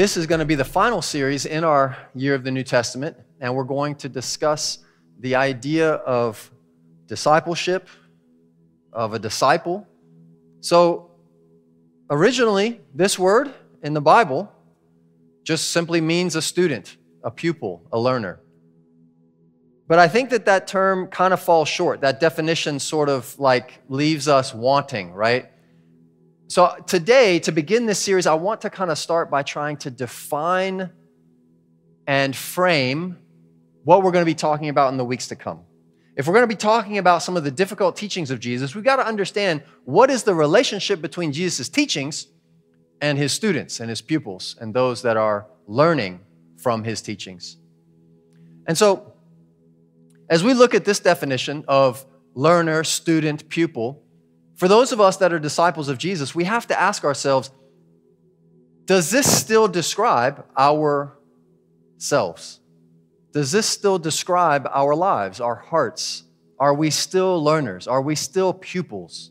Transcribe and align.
This 0.00 0.16
is 0.16 0.26
going 0.26 0.38
to 0.38 0.46
be 0.46 0.54
the 0.54 0.64
final 0.64 1.02
series 1.02 1.44
in 1.44 1.62
our 1.62 1.94
year 2.14 2.34
of 2.34 2.42
the 2.42 2.50
New 2.50 2.62
Testament, 2.62 3.18
and 3.38 3.54
we're 3.54 3.64
going 3.64 3.94
to 3.96 4.08
discuss 4.08 4.78
the 5.18 5.34
idea 5.34 5.90
of 5.90 6.50
discipleship, 7.06 7.86
of 8.94 9.12
a 9.12 9.18
disciple. 9.18 9.86
So, 10.60 11.10
originally, 12.08 12.80
this 12.94 13.18
word 13.18 13.52
in 13.82 13.92
the 13.92 14.00
Bible 14.00 14.50
just 15.44 15.68
simply 15.68 16.00
means 16.00 16.34
a 16.34 16.40
student, 16.40 16.96
a 17.22 17.30
pupil, 17.30 17.82
a 17.92 18.00
learner. 18.00 18.40
But 19.86 19.98
I 19.98 20.08
think 20.08 20.30
that 20.30 20.46
that 20.46 20.66
term 20.66 21.08
kind 21.08 21.34
of 21.34 21.42
falls 21.42 21.68
short. 21.68 22.00
That 22.00 22.20
definition 22.20 22.78
sort 22.78 23.10
of 23.10 23.38
like 23.38 23.82
leaves 23.90 24.28
us 24.28 24.54
wanting, 24.54 25.12
right? 25.12 25.50
So, 26.50 26.74
today, 26.84 27.38
to 27.40 27.52
begin 27.52 27.86
this 27.86 28.00
series, 28.00 28.26
I 28.26 28.34
want 28.34 28.62
to 28.62 28.70
kind 28.70 28.90
of 28.90 28.98
start 28.98 29.30
by 29.30 29.44
trying 29.44 29.76
to 29.76 29.90
define 29.90 30.90
and 32.08 32.34
frame 32.34 33.18
what 33.84 34.02
we're 34.02 34.10
going 34.10 34.24
to 34.24 34.28
be 34.28 34.34
talking 34.34 34.68
about 34.68 34.90
in 34.90 34.96
the 34.96 35.04
weeks 35.04 35.28
to 35.28 35.36
come. 35.36 35.60
If 36.16 36.26
we're 36.26 36.32
going 36.32 36.42
to 36.42 36.48
be 36.48 36.56
talking 36.56 36.98
about 36.98 37.22
some 37.22 37.36
of 37.36 37.44
the 37.44 37.52
difficult 37.52 37.94
teachings 37.94 38.32
of 38.32 38.40
Jesus, 38.40 38.74
we've 38.74 38.82
got 38.82 38.96
to 38.96 39.06
understand 39.06 39.62
what 39.84 40.10
is 40.10 40.24
the 40.24 40.34
relationship 40.34 41.00
between 41.00 41.30
Jesus' 41.30 41.68
teachings 41.68 42.26
and 43.00 43.16
his 43.16 43.32
students 43.32 43.78
and 43.78 43.88
his 43.88 44.00
pupils 44.00 44.56
and 44.60 44.74
those 44.74 45.02
that 45.02 45.16
are 45.16 45.46
learning 45.68 46.18
from 46.56 46.82
his 46.82 47.00
teachings. 47.00 47.58
And 48.66 48.76
so, 48.76 49.12
as 50.28 50.42
we 50.42 50.54
look 50.54 50.74
at 50.74 50.84
this 50.84 50.98
definition 50.98 51.64
of 51.68 52.04
learner, 52.34 52.82
student, 52.82 53.48
pupil, 53.48 54.02
for 54.60 54.68
those 54.68 54.92
of 54.92 55.00
us 55.00 55.16
that 55.16 55.32
are 55.32 55.38
disciples 55.38 55.88
of 55.88 55.96
Jesus, 55.96 56.34
we 56.34 56.44
have 56.44 56.66
to 56.66 56.78
ask 56.78 57.02
ourselves 57.02 57.50
does 58.84 59.10
this 59.10 59.40
still 59.40 59.68
describe 59.68 60.44
ourselves? 60.58 62.60
Does 63.32 63.52
this 63.52 63.66
still 63.66 63.98
describe 63.98 64.68
our 64.70 64.94
lives, 64.94 65.40
our 65.40 65.54
hearts? 65.54 66.24
Are 66.58 66.74
we 66.74 66.90
still 66.90 67.42
learners? 67.42 67.86
Are 67.86 68.02
we 68.02 68.14
still 68.14 68.52
pupils? 68.52 69.30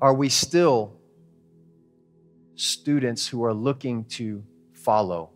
Are 0.00 0.14
we 0.14 0.30
still 0.30 0.96
students 2.54 3.28
who 3.28 3.44
are 3.44 3.52
looking 3.52 4.04
to 4.04 4.42
follow, 4.72 5.28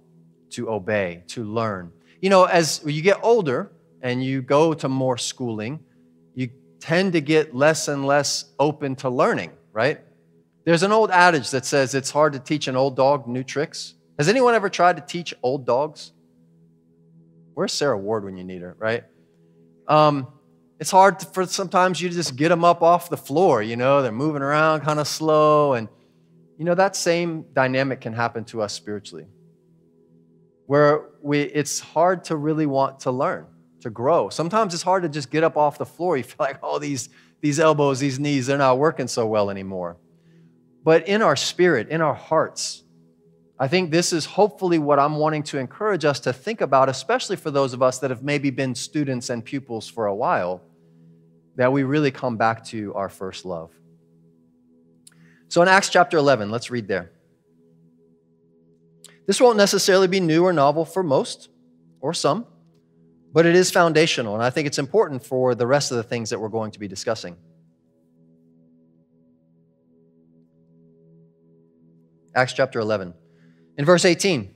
to 0.52 0.70
obey, 0.70 1.22
to 1.28 1.44
learn? 1.44 1.92
You 2.22 2.30
know, 2.30 2.44
as 2.44 2.80
you 2.86 3.02
get 3.02 3.18
older 3.22 3.72
and 4.00 4.24
you 4.24 4.40
go 4.40 4.72
to 4.72 4.88
more 4.88 5.18
schooling, 5.18 5.80
tend 6.82 7.12
to 7.12 7.20
get 7.20 7.54
less 7.54 7.86
and 7.86 8.04
less 8.04 8.46
open 8.58 8.96
to 8.96 9.08
learning, 9.08 9.52
right? 9.72 10.00
There's 10.64 10.82
an 10.82 10.90
old 10.90 11.12
adage 11.12 11.50
that 11.50 11.64
says 11.64 11.94
it's 11.94 12.10
hard 12.10 12.32
to 12.32 12.40
teach 12.40 12.66
an 12.66 12.74
old 12.74 12.96
dog 12.96 13.28
new 13.28 13.44
tricks. 13.44 13.94
Has 14.18 14.28
anyone 14.28 14.54
ever 14.54 14.68
tried 14.68 14.96
to 14.96 15.02
teach 15.02 15.32
old 15.44 15.64
dogs? 15.64 16.10
Where's 17.54 17.72
Sarah 17.72 17.96
Ward 17.96 18.24
when 18.24 18.36
you 18.36 18.42
need 18.42 18.62
her, 18.62 18.74
right? 18.80 19.04
Um, 19.86 20.26
it's 20.80 20.90
hard 20.90 21.22
for 21.22 21.46
sometimes 21.46 22.00
you 22.00 22.08
just 22.08 22.34
get 22.34 22.48
them 22.48 22.64
up 22.64 22.82
off 22.82 23.08
the 23.08 23.16
floor, 23.16 23.62
you 23.62 23.76
know, 23.76 24.02
they're 24.02 24.10
moving 24.10 24.42
around 24.42 24.80
kind 24.80 24.98
of 24.98 25.06
slow. 25.06 25.74
And, 25.74 25.88
you 26.58 26.64
know, 26.64 26.74
that 26.74 26.96
same 26.96 27.44
dynamic 27.52 28.00
can 28.00 28.12
happen 28.12 28.44
to 28.46 28.60
us 28.60 28.72
spiritually, 28.72 29.26
where 30.66 31.10
we, 31.20 31.42
it's 31.42 31.78
hard 31.78 32.24
to 32.24 32.36
really 32.36 32.66
want 32.66 32.98
to 33.00 33.12
learn 33.12 33.46
to 33.82 33.90
grow. 33.90 34.28
Sometimes 34.28 34.74
it's 34.74 34.82
hard 34.82 35.02
to 35.02 35.08
just 35.08 35.30
get 35.30 35.44
up 35.44 35.56
off 35.56 35.78
the 35.78 35.86
floor. 35.86 36.16
You 36.16 36.22
feel 36.22 36.36
like, 36.38 36.58
oh, 36.62 36.78
these, 36.78 37.08
these 37.40 37.60
elbows, 37.60 38.00
these 38.00 38.18
knees, 38.18 38.46
they're 38.46 38.58
not 38.58 38.78
working 38.78 39.08
so 39.08 39.26
well 39.26 39.50
anymore. 39.50 39.96
But 40.84 41.06
in 41.06 41.22
our 41.22 41.36
spirit, 41.36 41.88
in 41.88 42.00
our 42.00 42.14
hearts, 42.14 42.82
I 43.58 43.68
think 43.68 43.90
this 43.90 44.12
is 44.12 44.24
hopefully 44.24 44.78
what 44.78 44.98
I'm 44.98 45.16
wanting 45.16 45.44
to 45.44 45.58
encourage 45.58 46.04
us 46.04 46.18
to 46.20 46.32
think 46.32 46.60
about, 46.60 46.88
especially 46.88 47.36
for 47.36 47.50
those 47.50 47.72
of 47.72 47.82
us 47.82 47.98
that 48.00 48.10
have 48.10 48.22
maybe 48.22 48.50
been 48.50 48.74
students 48.74 49.30
and 49.30 49.44
pupils 49.44 49.88
for 49.88 50.06
a 50.06 50.14
while, 50.14 50.62
that 51.56 51.72
we 51.72 51.84
really 51.84 52.10
come 52.10 52.36
back 52.36 52.64
to 52.66 52.94
our 52.94 53.08
first 53.08 53.44
love. 53.44 53.70
So 55.48 55.62
in 55.62 55.68
Acts 55.68 55.90
chapter 55.90 56.16
11, 56.16 56.50
let's 56.50 56.70
read 56.70 56.88
there. 56.88 57.12
This 59.26 59.40
won't 59.40 59.58
necessarily 59.58 60.08
be 60.08 60.18
new 60.18 60.44
or 60.44 60.52
novel 60.52 60.84
for 60.84 61.02
most 61.02 61.48
or 62.00 62.12
some 62.14 62.46
but 63.32 63.46
it 63.46 63.54
is 63.54 63.70
foundational, 63.70 64.34
and 64.34 64.42
I 64.42 64.50
think 64.50 64.66
it's 64.66 64.78
important 64.78 65.24
for 65.24 65.54
the 65.54 65.66
rest 65.66 65.90
of 65.90 65.96
the 65.96 66.02
things 66.02 66.30
that 66.30 66.38
we're 66.38 66.48
going 66.48 66.70
to 66.72 66.78
be 66.78 66.88
discussing. 66.88 67.36
Acts 72.34 72.52
chapter 72.52 72.80
11. 72.80 73.14
In 73.78 73.84
verse 73.84 74.04
18, 74.04 74.54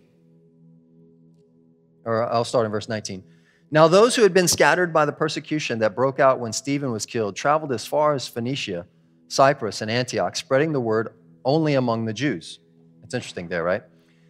or 2.04 2.22
I'll 2.30 2.44
start 2.44 2.66
in 2.66 2.72
verse 2.72 2.88
19. 2.88 3.24
Now, 3.70 3.88
those 3.88 4.14
who 4.14 4.22
had 4.22 4.32
been 4.32 4.46
scattered 4.46 4.92
by 4.92 5.04
the 5.04 5.12
persecution 5.12 5.80
that 5.80 5.94
broke 5.94 6.20
out 6.20 6.38
when 6.38 6.52
Stephen 6.52 6.92
was 6.92 7.04
killed 7.04 7.34
traveled 7.34 7.72
as 7.72 7.84
far 7.84 8.14
as 8.14 8.28
Phoenicia, 8.28 8.86
Cyprus, 9.28 9.80
and 9.80 9.90
Antioch, 9.90 10.36
spreading 10.36 10.72
the 10.72 10.80
word 10.80 11.14
only 11.44 11.74
among 11.74 12.04
the 12.04 12.12
Jews. 12.12 12.60
It's 13.02 13.14
interesting 13.14 13.48
there, 13.48 13.64
right? 13.64 13.82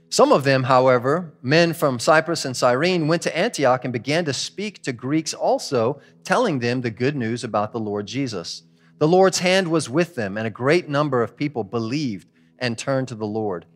Some 0.09 0.33
of 0.33 0.45
them, 0.45 0.65
however, 0.65 1.35
men 1.43 1.73
from 1.73 1.99
Cyprus 1.99 2.45
and 2.45 2.57
Cyrene, 2.57 3.09
went 3.09 3.23
to 3.23 3.37
Antioch 3.37 3.85
and 3.85 3.93
began 3.93 4.25
to 4.27 4.33
speak 4.33 4.83
to 4.83 4.93
Greeks 4.93 5.35
also, 5.35 6.01
telling 6.23 6.59
them 6.61 6.81
the 6.81 6.91
good 6.91 7.17
news 7.17 7.43
about 7.43 7.73
the 7.73 7.81
Lord 7.81 8.07
Jesus. 8.07 8.63
The 8.99 9.09
Lord's 9.09 9.41
hand 9.41 9.69
was 9.69 9.91
with 9.91 10.15
them, 10.15 10.39
and 10.39 10.47
a 10.47 10.51
great 10.51 10.89
number 10.89 11.23
of 11.23 11.37
people 11.37 11.65
believed 11.65 12.29
and 12.59 12.79
turned 12.79 13.09
to 13.09 13.15
the 13.15 13.27
Lord. 13.27 13.67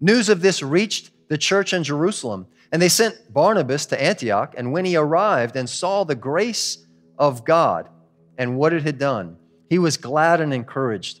News 0.00 0.28
of 0.28 0.40
this 0.40 0.62
reached 0.62 1.10
the 1.28 1.38
church 1.38 1.72
in 1.72 1.84
Jerusalem, 1.84 2.46
and 2.72 2.80
they 2.82 2.88
sent 2.88 3.32
Barnabas 3.32 3.86
to 3.86 4.02
Antioch. 4.02 4.54
And 4.56 4.72
when 4.72 4.84
he 4.84 4.96
arrived 4.96 5.54
and 5.54 5.68
saw 5.68 6.04
the 6.04 6.14
grace 6.14 6.86
of 7.18 7.44
God 7.44 7.88
and 8.36 8.56
what 8.56 8.72
it 8.72 8.82
had 8.82 8.98
done, 8.98 9.36
he 9.70 9.78
was 9.78 9.96
glad 9.96 10.40
and 10.40 10.52
encouraged 10.52 11.20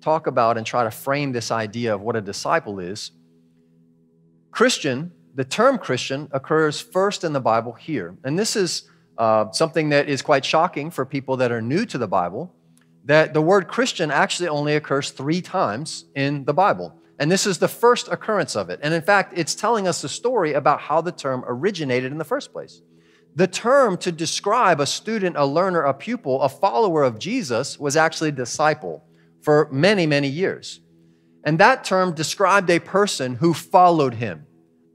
talk 0.00 0.26
about 0.26 0.56
and 0.56 0.66
try 0.66 0.84
to 0.84 0.90
frame 0.90 1.32
this 1.32 1.50
idea 1.50 1.94
of 1.94 2.00
what 2.00 2.16
a 2.16 2.20
disciple 2.20 2.78
is, 2.78 3.12
Christian, 4.50 5.12
the 5.34 5.44
term 5.44 5.78
Christian, 5.78 6.28
occurs 6.32 6.80
first 6.80 7.24
in 7.24 7.32
the 7.32 7.40
Bible 7.40 7.72
here. 7.72 8.16
And 8.24 8.38
this 8.38 8.56
is 8.56 8.88
uh, 9.18 9.50
something 9.52 9.90
that 9.90 10.08
is 10.08 10.22
quite 10.22 10.44
shocking 10.44 10.90
for 10.90 11.04
people 11.04 11.36
that 11.38 11.52
are 11.52 11.62
new 11.62 11.84
to 11.86 11.98
the 11.98 12.08
Bible 12.08 12.54
that 13.04 13.32
the 13.32 13.40
word 13.40 13.68
Christian 13.68 14.10
actually 14.10 14.48
only 14.48 14.76
occurs 14.76 15.10
three 15.10 15.40
times 15.40 16.04
in 16.14 16.44
the 16.44 16.52
Bible. 16.52 16.94
And 17.18 17.30
this 17.30 17.46
is 17.46 17.56
the 17.56 17.66
first 17.66 18.08
occurrence 18.08 18.54
of 18.54 18.68
it. 18.68 18.80
And 18.82 18.92
in 18.92 19.00
fact, 19.00 19.32
it's 19.34 19.54
telling 19.54 19.88
us 19.88 20.02
the 20.02 20.10
story 20.10 20.52
about 20.52 20.80
how 20.80 21.00
the 21.00 21.10
term 21.10 21.42
originated 21.46 22.12
in 22.12 22.18
the 22.18 22.24
first 22.24 22.52
place. 22.52 22.82
The 23.34 23.46
term 23.46 23.96
to 23.98 24.12
describe 24.12 24.78
a 24.78 24.86
student, 24.86 25.36
a 25.38 25.46
learner, 25.46 25.82
a 25.82 25.94
pupil, 25.94 26.42
a 26.42 26.50
follower 26.50 27.02
of 27.02 27.18
Jesus 27.18 27.78
was 27.78 27.96
actually 27.96 28.30
disciple 28.30 29.04
for 29.42 29.68
many, 29.70 30.06
many 30.06 30.28
years. 30.28 30.80
And 31.44 31.58
that 31.60 31.84
term 31.84 32.14
described 32.14 32.68
a 32.70 32.78
person 32.78 33.36
who 33.36 33.54
followed 33.54 34.14
him. 34.14 34.46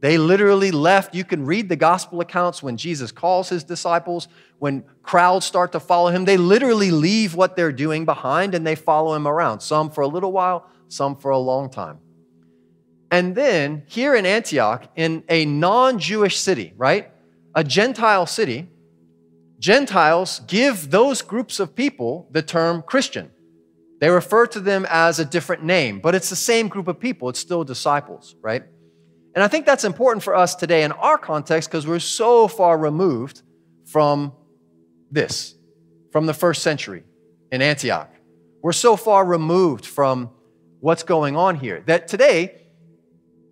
They 0.01 0.17
literally 0.17 0.71
left. 0.71 1.15
You 1.15 1.23
can 1.23 1.45
read 1.45 1.69
the 1.69 1.77
gospel 1.77 2.19
accounts 2.19 2.61
when 2.61 2.75
Jesus 2.75 3.11
calls 3.11 3.47
his 3.47 3.63
disciples, 3.63 4.27
when 4.59 4.83
crowds 5.01 5.45
start 5.45 5.71
to 5.71 5.79
follow 5.79 6.09
him. 6.09 6.25
They 6.25 6.35
literally 6.35 6.91
leave 6.91 7.35
what 7.35 7.55
they're 7.55 7.71
doing 7.71 8.03
behind 8.03 8.53
and 8.53 8.67
they 8.67 8.75
follow 8.75 9.15
him 9.15 9.27
around, 9.27 9.61
some 9.61 9.89
for 9.89 10.01
a 10.01 10.07
little 10.07 10.33
while, 10.33 10.67
some 10.89 11.15
for 11.15 11.31
a 11.31 11.37
long 11.37 11.69
time. 11.69 11.99
And 13.11 13.35
then 13.35 13.83
here 13.85 14.15
in 14.15 14.25
Antioch, 14.25 14.91
in 14.95 15.23
a 15.29 15.45
non 15.45 15.99
Jewish 15.99 16.37
city, 16.37 16.73
right? 16.75 17.11
A 17.55 17.63
Gentile 17.63 18.25
city, 18.25 18.67
Gentiles 19.59 20.41
give 20.47 20.91
those 20.91 21.21
groups 21.21 21.59
of 21.61 21.75
people 21.75 22.27
the 22.31 22.41
term 22.41 22.81
Christian. 22.81 23.31
They 24.03 24.09
refer 24.09 24.47
to 24.47 24.59
them 24.59 24.85
as 24.89 25.19
a 25.19 25.23
different 25.23 25.63
name, 25.63 26.01
but 26.01 26.13
it's 26.13 26.29
the 26.29 26.35
same 26.35 26.67
group 26.67 26.89
of 26.89 26.99
people. 26.99 27.29
It's 27.29 27.39
still 27.39 27.63
disciples, 27.63 28.35
right? 28.41 28.61
And 29.33 29.41
I 29.41 29.47
think 29.47 29.65
that's 29.65 29.85
important 29.85 30.23
for 30.23 30.35
us 30.35 30.55
today 30.55 30.83
in 30.83 30.91
our 30.91 31.17
context 31.17 31.69
because 31.69 31.87
we're 31.87 31.99
so 31.99 32.49
far 32.49 32.77
removed 32.77 33.43
from 33.85 34.33
this, 35.09 35.55
from 36.11 36.25
the 36.25 36.33
first 36.33 36.63
century 36.63 37.05
in 37.49 37.61
Antioch. 37.61 38.13
We're 38.61 38.73
so 38.73 38.97
far 38.97 39.23
removed 39.23 39.85
from 39.85 40.31
what's 40.81 41.03
going 41.03 41.37
on 41.37 41.55
here 41.55 41.81
that 41.85 42.09
today 42.09 42.59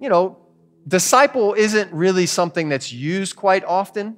you 0.01 0.09
know, 0.09 0.37
disciple 0.85 1.53
isn't 1.53 1.93
really 1.93 2.25
something 2.25 2.67
that's 2.67 2.91
used 2.91 3.37
quite 3.37 3.63
often. 3.63 4.17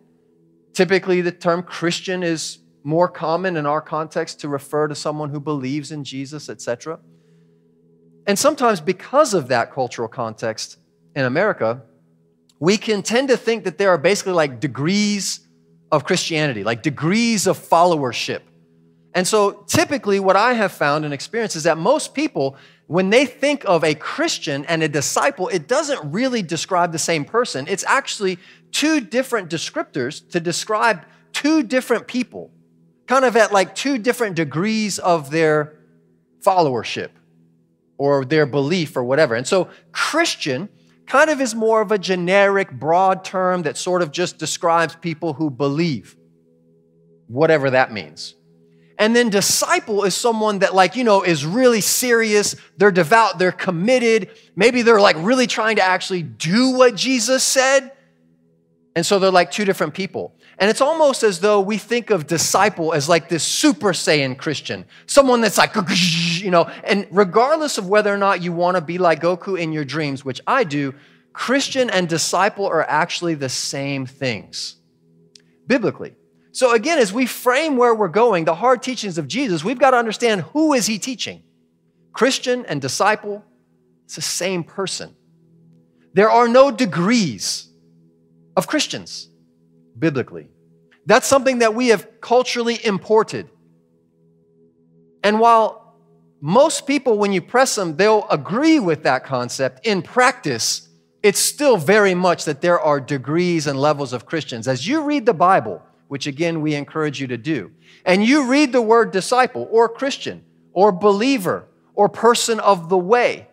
Typically, 0.74 1.22
the 1.22 1.32
term 1.32 1.62
Christian 1.62 2.24
is 2.24 2.58
more 2.84 3.08
common 3.08 3.58
in 3.58 3.66
our 3.66 3.82
context 3.82 4.42
to 4.42 4.50
refer 4.50 4.88
to 4.88 4.96
someone 4.96 5.30
who 5.30 5.40
believes 5.40 5.92
in 5.92 6.04
Jesus, 6.04 6.50
etc. 6.50 7.00
And 8.28 8.38
sometimes, 8.38 8.82
because 8.82 9.34
of 9.34 9.48
that 9.50 9.72
cultural 9.72 10.08
context 10.08 10.78
in 11.16 11.26
America, 11.26 11.82
we 12.60 12.78
can 12.78 13.02
tend 13.04 13.30
to 13.30 13.38
think 13.38 13.64
that 13.66 13.78
there 13.78 13.90
are 13.90 13.98
basically 13.98 14.34
like 14.34 14.60
degrees 14.60 15.42
of 15.92 16.06
Christianity, 16.06 16.64
like 16.64 16.82
degrees 16.82 17.48
of 17.48 17.58
followership. 17.58 18.42
And 19.14 19.28
so, 19.28 19.64
typically, 19.68 20.20
what 20.20 20.36
I 20.36 20.54
have 20.54 20.72
found 20.72 21.06
and 21.06 21.14
experienced 21.14 21.56
is 21.56 21.64
that 21.64 21.78
most 21.78 22.14
people, 22.14 22.58
when 22.88 23.10
they 23.12 23.26
think 23.26 23.64
of 23.66 23.84
a 23.84 23.94
Christian 23.94 24.66
and 24.66 24.82
a 24.82 24.88
disciple, 24.88 25.50
it 25.50 25.68
doesn't 25.68 26.12
really 26.12 26.42
describe 26.42 26.92
the 26.92 27.00
same 27.00 27.24
person. 27.24 27.68
It's 27.68 27.84
actually 27.86 28.40
two 28.72 29.02
different 29.02 29.50
descriptors 29.50 30.28
to 30.32 30.40
describe 30.40 31.06
two 31.32 31.64
different 31.64 32.08
people 32.08 32.52
kind 33.08 33.26
of 33.26 33.36
at 33.36 33.52
like 33.52 33.76
two 33.76 33.98
different 33.98 34.36
degrees 34.36 35.00
of 35.00 35.30
their 35.30 35.78
followership 36.42 37.10
or 37.98 38.26
their 38.26 38.46
belief 38.46 38.96
or 38.98 39.04
whatever. 39.04 39.36
And 39.36 39.48
so 39.48 39.70
Christian 39.92 40.70
kind 41.06 41.30
of 41.30 41.42
is 41.42 41.54
more 41.54 41.82
of 41.82 41.92
a 41.92 41.98
generic, 41.98 42.72
broad 42.72 43.24
term 43.24 43.64
that 43.64 43.78
sort 43.78 44.02
of 44.02 44.12
just 44.12 44.38
describes 44.38 44.96
people 44.96 45.34
who 45.34 45.50
believe, 45.50 46.16
whatever 47.28 47.70
that 47.70 47.92
means. 47.92 48.36
And 48.98 49.16
then 49.16 49.30
disciple 49.30 50.04
is 50.04 50.16
someone 50.16 50.60
that, 50.60 50.76
like, 50.76 50.96
you 50.96 51.04
know, 51.04 51.24
is 51.24 51.46
really 51.46 51.82
serious. 51.82 52.56
They're 52.78 52.92
devout, 52.92 53.40
they're 53.40 53.52
committed. 53.52 54.30
Maybe 54.56 54.82
they're 54.82 55.02
like 55.02 55.16
really 55.20 55.48
trying 55.48 55.78
to 55.78 55.84
actually 55.84 56.22
do 56.22 56.72
what 56.72 56.96
Jesus 56.96 57.44
said. 57.44 57.92
And 58.96 59.06
so 59.06 59.18
they're 59.18 59.32
like 59.32 59.50
two 59.50 59.66
different 59.66 59.94
people. 59.96 60.36
And 60.60 60.70
it's 60.70 60.82
almost 60.82 61.24
as 61.24 61.40
though 61.40 61.60
we 61.60 61.78
think 61.78 62.10
of 62.10 62.28
disciple 62.28 62.94
as 62.94 63.10
like 63.10 63.28
this 63.28 63.44
super 63.44 63.92
Saiyan 63.92 64.38
Christian, 64.38 64.86
someone 65.08 65.42
that's 65.42 65.58
like, 65.58 65.76
you 66.42 66.52
know, 66.52 66.70
and 66.84 67.08
regardless 67.12 67.78
of 67.78 67.90
whether 67.90 68.14
or 68.14 68.18
not 68.18 68.44
you 68.44 68.54
want 68.54 68.76
to 68.76 68.82
be 68.82 68.98
like 68.98 69.22
Goku 69.22 69.60
in 69.60 69.74
your 69.74 69.86
dreams, 69.86 70.24
which 70.24 70.42
I 70.46 70.64
do, 70.64 70.94
Christian 71.34 71.90
and 71.90 72.08
disciple 72.08 72.68
are 72.68 72.88
actually 72.88 73.34
the 73.34 73.50
same 73.50 74.06
things 74.06 74.76
biblically. 75.66 76.16
So 76.52 76.74
again, 76.74 77.00
as 77.00 77.12
we 77.12 77.26
frame 77.26 77.78
where 77.78 77.96
we're 77.96 78.08
going, 78.08 78.46
the 78.46 78.54
hard 78.54 78.84
teachings 78.84 79.18
of 79.18 79.28
Jesus, 79.28 79.64
we've 79.64 79.80
got 79.80 79.92
to 79.92 79.98
understand 79.98 80.42
who 80.42 80.74
is 80.74 80.86
he 80.86 81.00
teaching? 81.00 81.42
Christian 82.14 82.64
and 82.68 82.80
disciple, 82.80 83.44
it's 84.06 84.16
the 84.16 84.22
same 84.22 84.64
person. 84.64 85.16
There 86.14 86.30
are 86.30 86.48
no 86.48 86.70
degrees 86.70 87.70
of 88.56 88.68
Christians 88.68 89.30
biblically. 89.98 90.48
That's 91.06 91.28
something 91.28 91.60
that 91.60 91.76
we 91.76 91.90
have 91.90 92.22
culturally 92.22 92.84
imported. 92.86 93.50
And 95.24 95.40
while 95.40 95.96
most 96.42 96.86
people, 96.88 97.18
when 97.18 97.32
you 97.32 97.42
press 97.42 97.76
them, 97.76 97.96
they'll 97.96 98.28
agree 98.30 98.80
with 98.80 99.04
that 99.04 99.24
concept, 99.24 99.86
in 99.86 100.02
practice, 100.02 100.90
it's 101.22 101.40
still 101.40 101.78
very 101.78 102.14
much 102.14 102.44
that 102.46 102.60
there 102.60 102.80
are 102.80 103.00
degrees 103.00 103.66
and 103.68 103.80
levels 103.80 104.12
of 104.12 104.26
Christians. 104.26 104.68
As 104.68 104.86
you 104.86 105.04
read 105.04 105.26
the 105.26 105.34
Bible, 105.34 105.82
which 106.10 106.28
again 106.28 106.62
we 106.62 106.76
encourage 106.76 107.22
you 107.22 107.28
to 107.28 107.38
do, 107.38 107.72
and 108.06 108.26
you 108.26 108.48
read 108.48 108.74
the 108.74 108.82
word 108.82 109.12
disciple 109.12 109.68
or 109.72 109.88
Christian 109.88 110.44
or 110.74 110.92
believer 110.92 111.66
or 111.96 112.10
person 112.10 112.60
of 112.60 112.90
the 112.90 112.98
way, 112.98 113.48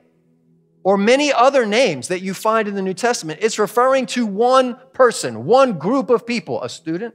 or 0.82 0.96
many 0.96 1.32
other 1.32 1.66
names 1.66 2.08
that 2.08 2.20
you 2.20 2.32
find 2.32 2.66
in 2.66 2.74
the 2.74 2.82
New 2.82 2.94
Testament, 2.94 3.40
it's 3.42 3.58
referring 3.58 4.06
to 4.06 4.26
one 4.26 4.76
person, 4.92 5.44
one 5.44 5.78
group 5.78 6.10
of 6.10 6.26
people 6.26 6.62
a 6.62 6.68
student, 6.68 7.14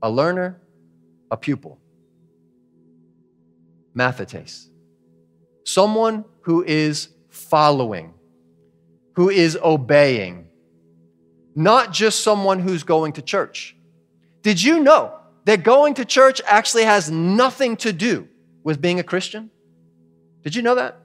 a 0.00 0.10
learner, 0.10 0.60
a 1.30 1.36
pupil. 1.36 1.78
Mathetes. 3.94 4.68
Someone 5.64 6.24
who 6.42 6.64
is 6.64 7.08
following, 7.28 8.14
who 9.14 9.28
is 9.28 9.58
obeying, 9.62 10.48
not 11.54 11.92
just 11.92 12.20
someone 12.20 12.58
who's 12.58 12.82
going 12.82 13.12
to 13.12 13.22
church. 13.22 13.76
Did 14.40 14.62
you 14.62 14.80
know 14.80 15.18
that 15.44 15.62
going 15.62 15.94
to 15.94 16.04
church 16.04 16.40
actually 16.46 16.84
has 16.84 17.10
nothing 17.10 17.76
to 17.78 17.92
do 17.92 18.28
with 18.64 18.80
being 18.80 18.98
a 18.98 19.02
Christian? 19.02 19.50
Did 20.42 20.54
you 20.54 20.62
know 20.62 20.74
that? 20.74 21.00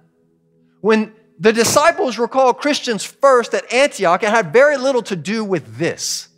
When 0.82 1.14
the 1.40 1.54
disciples 1.54 2.18
were 2.18 2.28
called 2.28 2.58
Christians 2.58 3.04
first 3.04 3.54
at 3.54 3.72
Antioch. 3.72 4.24
It 4.24 4.30
had 4.30 4.52
very 4.52 4.78
little 4.78 5.04
to 5.04 5.16
do 5.16 5.44
with 5.44 5.78
this. 5.78 6.30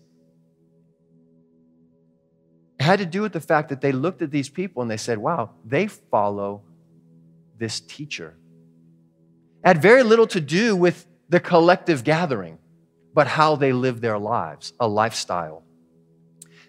It 2.79 2.83
had 2.83 2.99
to 2.99 3.05
do 3.05 3.21
with 3.21 3.33
the 3.33 3.41
fact 3.41 3.69
that 3.69 3.81
they 3.81 3.91
looked 3.91 4.21
at 4.21 4.31
these 4.31 4.49
people 4.49 4.81
and 4.81 4.91
they 4.91 4.97
said, 4.97 5.17
wow, 5.17 5.51
they 5.65 5.87
follow 5.87 6.63
this 7.57 7.79
teacher. 7.79 8.35
It 9.63 9.67
had 9.67 9.81
very 9.81 10.03
little 10.03 10.27
to 10.27 10.41
do 10.41 10.75
with 10.75 11.05
the 11.29 11.39
collective 11.39 12.03
gathering, 12.03 12.57
but 13.13 13.27
how 13.27 13.55
they 13.55 13.71
live 13.71 14.01
their 14.01 14.17
lives, 14.17 14.73
a 14.79 14.87
lifestyle. 14.87 15.63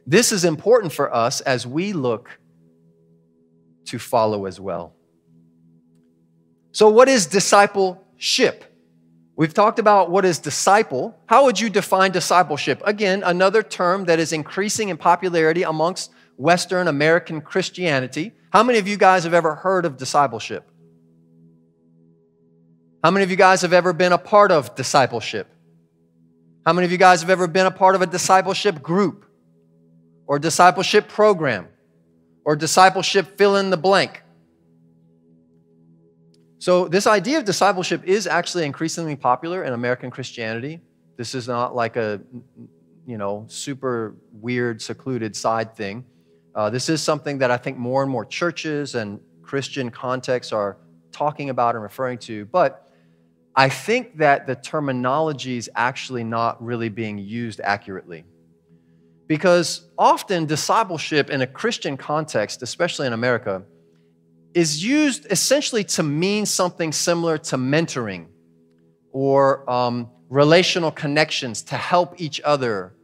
This 0.07 0.33
is 0.33 0.45
important 0.45 0.93
for 0.93 1.13
us 1.13 1.41
as 1.41 1.67
we 1.67 1.93
look 1.93 2.39
to 3.87 3.99
follow 3.99 4.47
as 4.47 4.61
well. 4.61 4.95
So, 6.73 6.89
what 6.89 7.09
is 7.09 7.27
disciple 7.27 8.05
ship. 8.21 8.65
We've 9.35 9.55
talked 9.55 9.79
about 9.79 10.11
what 10.11 10.27
is 10.27 10.39
disciple. 10.39 11.19
How 11.25 11.45
would 11.45 11.59
you 11.59 11.71
define 11.71 12.13
discipleship? 12.13 12.83
Again, 12.85 13.23
another 13.25 13.63
term 13.63 14.05
that 14.05 14.19
is 14.19 14.35
increasing 14.35 14.91
in 14.91 14.99
popularity 14.99 15.63
amongst 15.63 16.13
Western 16.37 16.87
American 16.87 17.41
Christianity. 17.41 18.33
How 18.53 18.63
many 18.63 18.79
of 18.79 18.87
you 18.87 18.99
guys 18.99 19.25
have 19.25 19.33
ever 19.33 19.55
heard 19.55 19.87
of 19.87 19.97
discipleship? 19.97 20.71
How 23.03 23.11
many 23.11 23.25
of 23.25 23.31
you 23.31 23.37
guys 23.37 23.63
have 23.63 23.73
ever 23.73 23.95
been 23.95 24.13
a 24.13 24.19
part 24.19 24.53
of 24.53 24.75
discipleship? 24.75 25.49
How 26.67 26.75
many 26.75 26.85
of 26.85 26.93
you 26.93 26.99
guys 26.99 27.23
have 27.23 27.31
ever 27.31 27.47
been 27.47 27.65
a 27.65 27.71
part 27.71 27.95
of 27.95 28.03
a 28.03 28.07
discipleship 28.07 28.83
group 28.83 29.25
or 30.27 30.39
discipleship 30.39 31.09
program 31.09 31.69
or 32.45 32.55
discipleship 32.55 33.39
fill 33.39 33.57
in 33.57 33.71
the 33.71 33.79
blank? 33.79 34.23
So, 36.61 36.89
this 36.89 37.07
idea 37.07 37.39
of 37.39 37.47
discipleship 37.47 38.05
is 38.05 38.27
actually 38.27 38.67
increasingly 38.67 39.17
popular 39.17 39.65
in 39.65 39.73
American 39.73 40.11
Christianity. 40.11 40.79
This 41.17 41.35
is 41.35 41.49
not 41.49 41.75
like 41.75 41.97
a, 41.97 42.21
you 43.07 43.17
know, 43.17 43.47
super 43.49 44.15
weird, 44.31 44.83
secluded 44.83 45.35
side 45.35 45.75
thing. 45.75 46.05
Uh, 46.55 46.69
this 46.69 46.91
is 46.91 47.03
something 47.03 47.39
that 47.39 47.51
I 47.51 47.57
think 47.57 47.79
more 47.79 48.03
and 48.03 48.13
more 48.13 48.27
churches 48.27 48.95
and 48.95 49.21
Christian 49.41 49.91
contexts 49.91 50.53
are 50.53 50.77
talking 51.13 51.49
about 51.49 51.77
and 51.77 51.83
referring 51.83 52.19
to. 52.19 52.45
But 52.45 52.87
I 53.57 53.71
think 53.71 54.19
that 54.19 54.47
the 54.47 54.55
terminology 54.55 55.57
is 55.57 55.71
actually 55.75 56.25
not 56.25 56.63
really 56.63 56.91
being 56.91 57.17
used 57.17 57.63
accurately. 57.65 58.27
Because 59.27 59.89
often 59.97 60.45
discipleship 60.45 61.31
in 61.31 61.41
a 61.41 61.47
Christian 61.47 61.97
context, 61.97 62.63
especially 62.63 63.07
in 63.07 63.15
America, 63.15 63.63
is 64.55 64.85
used 64.85 65.27
essentially 65.31 65.85
to 65.85 66.03
mean 66.03 66.47
something 66.47 66.93
similar 66.93 67.39
to 67.39 67.57
mentoring 67.57 68.27
or 69.13 69.69
um, 69.71 70.11
relational 70.29 70.91
connections 70.91 71.63
to 71.63 71.77
help 71.77 72.21
each 72.21 72.41
other 72.43 72.95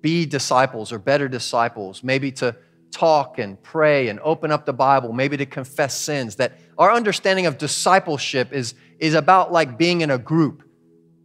be 0.00 0.26
disciples 0.26 0.92
or 0.92 0.98
better 0.98 1.28
disciples, 1.28 2.02
maybe 2.02 2.32
to 2.32 2.56
talk 2.90 3.38
and 3.38 3.62
pray 3.62 4.08
and 4.08 4.18
open 4.20 4.50
up 4.50 4.66
the 4.66 4.72
Bible, 4.72 5.12
maybe 5.12 5.36
to 5.36 5.46
confess 5.46 5.94
sins. 5.94 6.36
That 6.36 6.58
our 6.78 6.92
understanding 6.92 7.46
of 7.46 7.58
discipleship 7.58 8.52
is, 8.52 8.74
is 8.98 9.14
about 9.14 9.52
like 9.52 9.78
being 9.78 10.00
in 10.00 10.10
a 10.10 10.18
group 10.18 10.64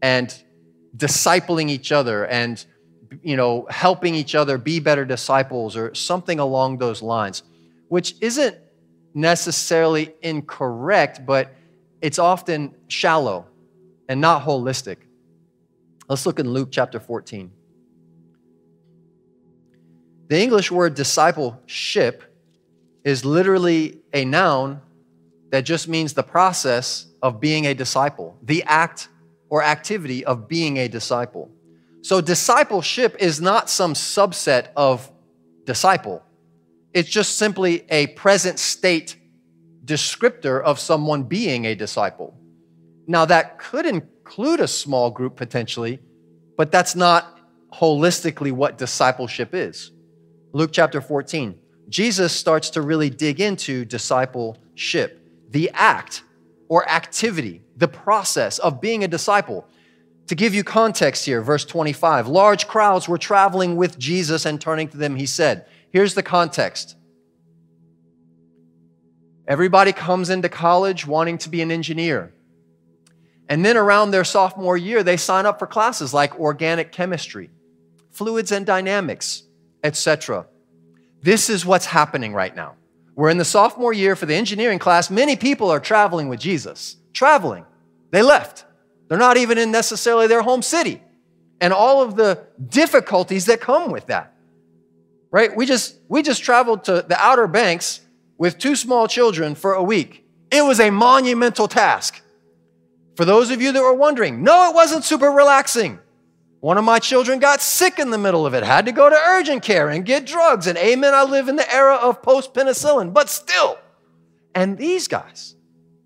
and 0.01 0.33
discipling 0.95 1.69
each 1.69 1.91
other 1.91 2.25
and 2.25 2.63
you 3.21 3.35
know 3.35 3.65
helping 3.69 4.15
each 4.15 4.35
other 4.35 4.57
be 4.57 4.79
better 4.79 5.05
disciples 5.05 5.75
or 5.75 5.93
something 5.93 6.39
along 6.39 6.77
those 6.77 7.01
lines, 7.01 7.43
which 7.87 8.15
isn't 8.21 8.57
necessarily 9.15 10.13
incorrect, 10.22 11.25
but 11.25 11.55
it's 12.01 12.19
often 12.19 12.75
shallow 12.88 13.48
and 14.07 14.22
not 14.22 14.43
holistic. 14.43 14.98
Let's 16.07 16.25
look 16.25 16.39
in 16.39 16.51
Luke 16.51 16.69
chapter 16.72 17.00
14. 17.00 17.51
The 20.27 20.41
English 20.41 20.69
word 20.69 20.95
discipleship 20.95 22.24
is 23.03 23.24
literally 23.24 24.00
a 24.13 24.25
noun 24.25 24.81
that 25.51 25.62
just 25.62 25.88
means 25.88 26.13
the 26.13 26.24
process 26.24 27.07
of 27.22 27.39
being 27.39 27.65
a 27.65 27.74
disciple, 27.74 28.38
the 28.43 28.63
act 28.63 29.07
or 29.50 29.63
activity 29.63 30.25
of 30.25 30.48
being 30.48 30.77
a 30.77 30.88
disciple. 30.88 31.50
So, 32.01 32.22
discipleship 32.22 33.15
is 33.19 33.39
not 33.39 33.69
some 33.69 33.93
subset 33.93 34.67
of 34.75 35.10
disciple. 35.65 36.22
It's 36.95 37.09
just 37.09 37.37
simply 37.37 37.83
a 37.89 38.07
present 38.07 38.57
state 38.57 39.17
descriptor 39.83 40.63
of 40.63 40.79
someone 40.79 41.23
being 41.23 41.65
a 41.65 41.75
disciple. 41.75 42.39
Now, 43.05 43.25
that 43.25 43.59
could 43.59 43.85
include 43.85 44.61
a 44.61 44.67
small 44.67 45.11
group 45.11 45.35
potentially, 45.35 45.99
but 46.55 46.71
that's 46.71 46.95
not 46.95 47.37
holistically 47.73 48.53
what 48.53 48.77
discipleship 48.77 49.53
is. 49.53 49.91
Luke 50.53 50.69
chapter 50.71 51.01
14, 51.01 51.59
Jesus 51.89 52.31
starts 52.31 52.69
to 52.71 52.81
really 52.81 53.09
dig 53.09 53.41
into 53.41 53.83
discipleship, 53.83 55.21
the 55.49 55.69
act 55.73 56.23
or 56.69 56.89
activity, 56.89 57.61
the 57.75 57.89
process 57.89 58.57
of 58.59 58.79
being 58.79 59.03
a 59.03 59.07
disciple. 59.09 59.67
To 60.27 60.35
give 60.35 60.55
you 60.55 60.63
context 60.63 61.25
here, 61.25 61.41
verse 61.41 61.65
25 61.65 62.29
large 62.29 62.67
crowds 62.67 63.09
were 63.09 63.17
traveling 63.17 63.75
with 63.75 63.99
Jesus, 63.99 64.45
and 64.45 64.61
turning 64.61 64.87
to 64.87 64.97
them, 64.97 65.17
he 65.17 65.25
said, 65.25 65.65
Here's 65.95 66.13
the 66.13 66.23
context. 66.23 66.97
Everybody 69.47 69.93
comes 69.93 70.29
into 70.29 70.49
college 70.49 71.07
wanting 71.07 71.37
to 71.37 71.49
be 71.49 71.61
an 71.61 71.71
engineer. 71.71 72.33
And 73.47 73.63
then 73.63 73.77
around 73.77 74.11
their 74.11 74.25
sophomore 74.25 74.75
year, 74.75 75.03
they 75.03 75.15
sign 75.15 75.45
up 75.45 75.57
for 75.57 75.67
classes 75.67 76.13
like 76.13 76.37
organic 76.37 76.91
chemistry, 76.91 77.49
fluids 78.11 78.51
and 78.51 78.65
dynamics, 78.65 79.43
etc. 79.85 80.47
This 81.21 81.49
is 81.49 81.65
what's 81.65 81.85
happening 81.85 82.33
right 82.33 82.53
now. 82.53 82.75
We're 83.15 83.29
in 83.29 83.37
the 83.37 83.45
sophomore 83.45 83.93
year 83.93 84.17
for 84.17 84.25
the 84.25 84.35
engineering 84.35 84.79
class. 84.79 85.09
Many 85.09 85.37
people 85.37 85.71
are 85.71 85.79
traveling 85.79 86.27
with 86.27 86.41
Jesus. 86.41 86.97
Traveling. 87.13 87.63
They 88.11 88.21
left. 88.21 88.65
They're 89.07 89.17
not 89.17 89.37
even 89.37 89.57
in 89.57 89.71
necessarily 89.71 90.27
their 90.27 90.41
home 90.41 90.61
city. 90.61 91.01
And 91.61 91.71
all 91.71 92.03
of 92.03 92.17
the 92.17 92.45
difficulties 92.67 93.45
that 93.45 93.61
come 93.61 93.91
with 93.91 94.07
that. 94.07 94.35
Right? 95.36 95.54
We 95.54 95.65
just 95.65 96.00
we 96.08 96.22
just 96.22 96.46
traveled 96.46 96.86
to 96.86 97.06
the 97.06 97.18
Outer 97.20 97.48
Banks 97.48 98.00
with 98.38 98.58
two 98.58 98.74
small 98.77 99.06
children 99.06 99.54
for 99.54 99.74
a 99.74 99.84
week. 99.84 100.25
It 100.50 100.63
was 100.63 100.80
a 100.80 100.89
monumental 100.89 101.68
task. 101.68 102.22
For 103.18 103.25
those 103.25 103.51
of 103.51 103.62
you 103.62 103.74
that 103.74 103.82
were 103.82 103.94
wondering, 103.94 104.44
no, 104.44 104.70
it 104.70 104.74
wasn't 104.74 105.04
super 105.04 105.30
relaxing. 105.30 106.00
One 106.62 106.77
of 106.77 106.86
my 106.86 107.00
children 107.00 107.39
got 107.39 107.60
sick 107.60 108.00
in 108.00 108.12
the 108.12 108.18
middle 108.18 108.46
of 108.46 108.54
it, 108.54 108.63
had 108.63 108.86
to 108.86 108.94
go 108.94 109.10
to 109.10 109.15
urgent 109.15 109.62
care 109.62 109.89
and 109.89 110.06
get 110.06 110.25
drugs. 110.25 110.68
And 110.68 110.77
amen, 110.77 111.13
I 111.13 111.24
live 111.25 111.50
in 111.50 111.58
the 111.58 111.70
era 111.70 111.96
of 111.96 112.22
post 112.22 112.54
penicillin, 112.54 113.12
but 113.12 113.27
still. 113.27 113.77
And 114.56 114.77
these 114.77 115.10
guys 115.10 115.58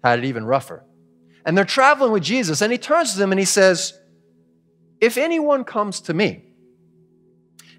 had 0.04 0.18
it 0.18 0.26
even 0.26 0.44
rougher. 0.44 0.84
And 1.46 1.56
they're 1.56 1.66
traveling 1.66 2.12
with 2.12 2.24
Jesus, 2.24 2.64
and 2.64 2.72
he 2.72 2.80
turns 2.80 3.14
to 3.14 3.20
them 3.20 3.32
and 3.32 3.38
he 3.38 3.46
says, 3.46 3.94
If 5.00 5.18
anyone 5.18 5.66
comes 5.66 6.02
to 6.02 6.16
me 6.16 6.46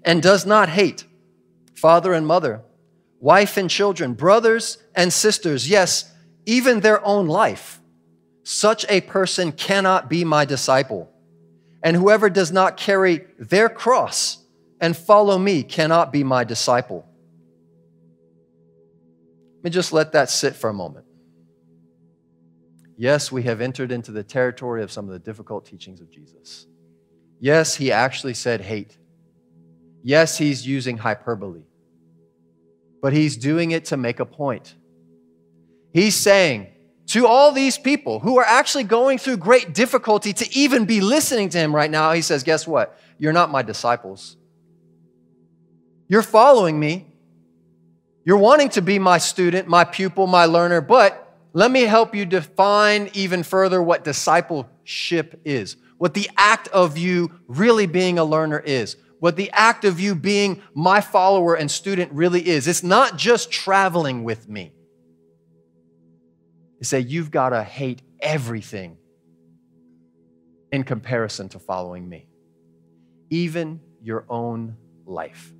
and 0.05 0.23
does 0.23 0.45
not 0.45 0.69
hate 0.69 1.07
father 1.81 2.13
and 2.13 2.27
mother, 2.27 2.61
wife 3.19 3.57
and 3.57 3.67
children, 3.67 4.13
brothers 4.13 4.77
and 4.93 5.11
sisters, 5.11 5.67
yes, 5.67 6.13
even 6.45 6.79
their 6.79 7.03
own 7.03 7.27
life, 7.27 7.81
such 8.43 8.85
a 8.87 9.01
person 9.01 9.51
cannot 9.51 10.07
be 10.07 10.23
my 10.23 10.45
disciple. 10.45 11.11
And 11.83 11.97
whoever 11.97 12.29
does 12.29 12.51
not 12.51 12.77
carry 12.77 13.25
their 13.39 13.67
cross 13.67 14.45
and 14.79 14.95
follow 14.95 15.39
me 15.39 15.63
cannot 15.63 16.13
be 16.13 16.23
my 16.23 16.43
disciple. 16.43 17.03
Let 19.57 19.63
me 19.63 19.69
just 19.71 19.91
let 19.91 20.11
that 20.11 20.29
sit 20.29 20.55
for 20.55 20.69
a 20.69 20.73
moment. 20.73 21.05
Yes, 22.95 23.31
we 23.31 23.41
have 23.43 23.59
entered 23.59 23.91
into 23.91 24.11
the 24.11 24.23
territory 24.23 24.83
of 24.83 24.91
some 24.91 25.07
of 25.07 25.13
the 25.13 25.19
difficult 25.19 25.65
teachings 25.65 25.99
of 25.99 26.11
Jesus. 26.11 26.67
Yes, 27.39 27.75
he 27.75 27.91
actually 27.91 28.35
said 28.35 28.61
hate. 28.61 28.99
Yes, 30.03 30.37
he's 30.37 30.67
using 30.67 30.97
hyperbole 30.97 31.63
but 33.01 33.13
he's 33.13 33.35
doing 33.37 33.71
it 33.71 33.85
to 33.85 33.97
make 33.97 34.19
a 34.19 34.25
point. 34.25 34.75
He's 35.93 36.15
saying 36.15 36.67
to 37.07 37.27
all 37.27 37.51
these 37.51 37.77
people 37.77 38.19
who 38.19 38.37
are 38.37 38.45
actually 38.45 38.85
going 38.85 39.17
through 39.17 39.37
great 39.37 39.73
difficulty 39.73 40.31
to 40.33 40.57
even 40.57 40.85
be 40.85 41.01
listening 41.01 41.49
to 41.49 41.57
him 41.57 41.75
right 41.75 41.91
now, 41.91 42.13
he 42.13 42.21
says, 42.21 42.43
Guess 42.43 42.67
what? 42.67 42.97
You're 43.17 43.33
not 43.33 43.51
my 43.51 43.61
disciples. 43.61 44.37
You're 46.07 46.21
following 46.21 46.79
me. 46.79 47.07
You're 48.23 48.37
wanting 48.37 48.69
to 48.69 48.81
be 48.81 48.99
my 48.99 49.17
student, 49.17 49.67
my 49.67 49.83
pupil, 49.83 50.27
my 50.27 50.45
learner, 50.45 50.79
but 50.79 51.37
let 51.53 51.71
me 51.71 51.81
help 51.81 52.15
you 52.15 52.25
define 52.25 53.09
even 53.13 53.43
further 53.43 53.81
what 53.81 54.03
discipleship 54.03 55.41
is, 55.43 55.75
what 55.97 56.13
the 56.13 56.29
act 56.37 56.67
of 56.69 56.97
you 56.97 57.31
really 57.47 57.87
being 57.87 58.19
a 58.19 58.23
learner 58.23 58.59
is, 58.59 58.95
what 59.21 59.35
the 59.35 59.51
act 59.51 59.85
of 59.85 59.99
you 59.99 60.15
being 60.15 60.63
my 60.73 60.99
follower 60.99 61.53
and 61.53 61.69
student 61.69 62.11
really 62.11 62.45
is. 62.47 62.67
It's 62.67 62.81
not 62.81 63.19
just 63.19 63.51
traveling 63.51 64.23
with 64.23 64.49
me. 64.49 64.73
It's 66.79 66.89
that 66.89 67.03
you've 67.03 67.29
got 67.29 67.49
to 67.49 67.63
hate 67.63 68.01
everything 68.19 68.97
in 70.71 70.83
comparison 70.83 71.49
to 71.49 71.59
following 71.59 72.09
me, 72.09 72.29
even 73.29 73.79
your 74.01 74.25
own 74.27 74.75
life. 75.05 75.53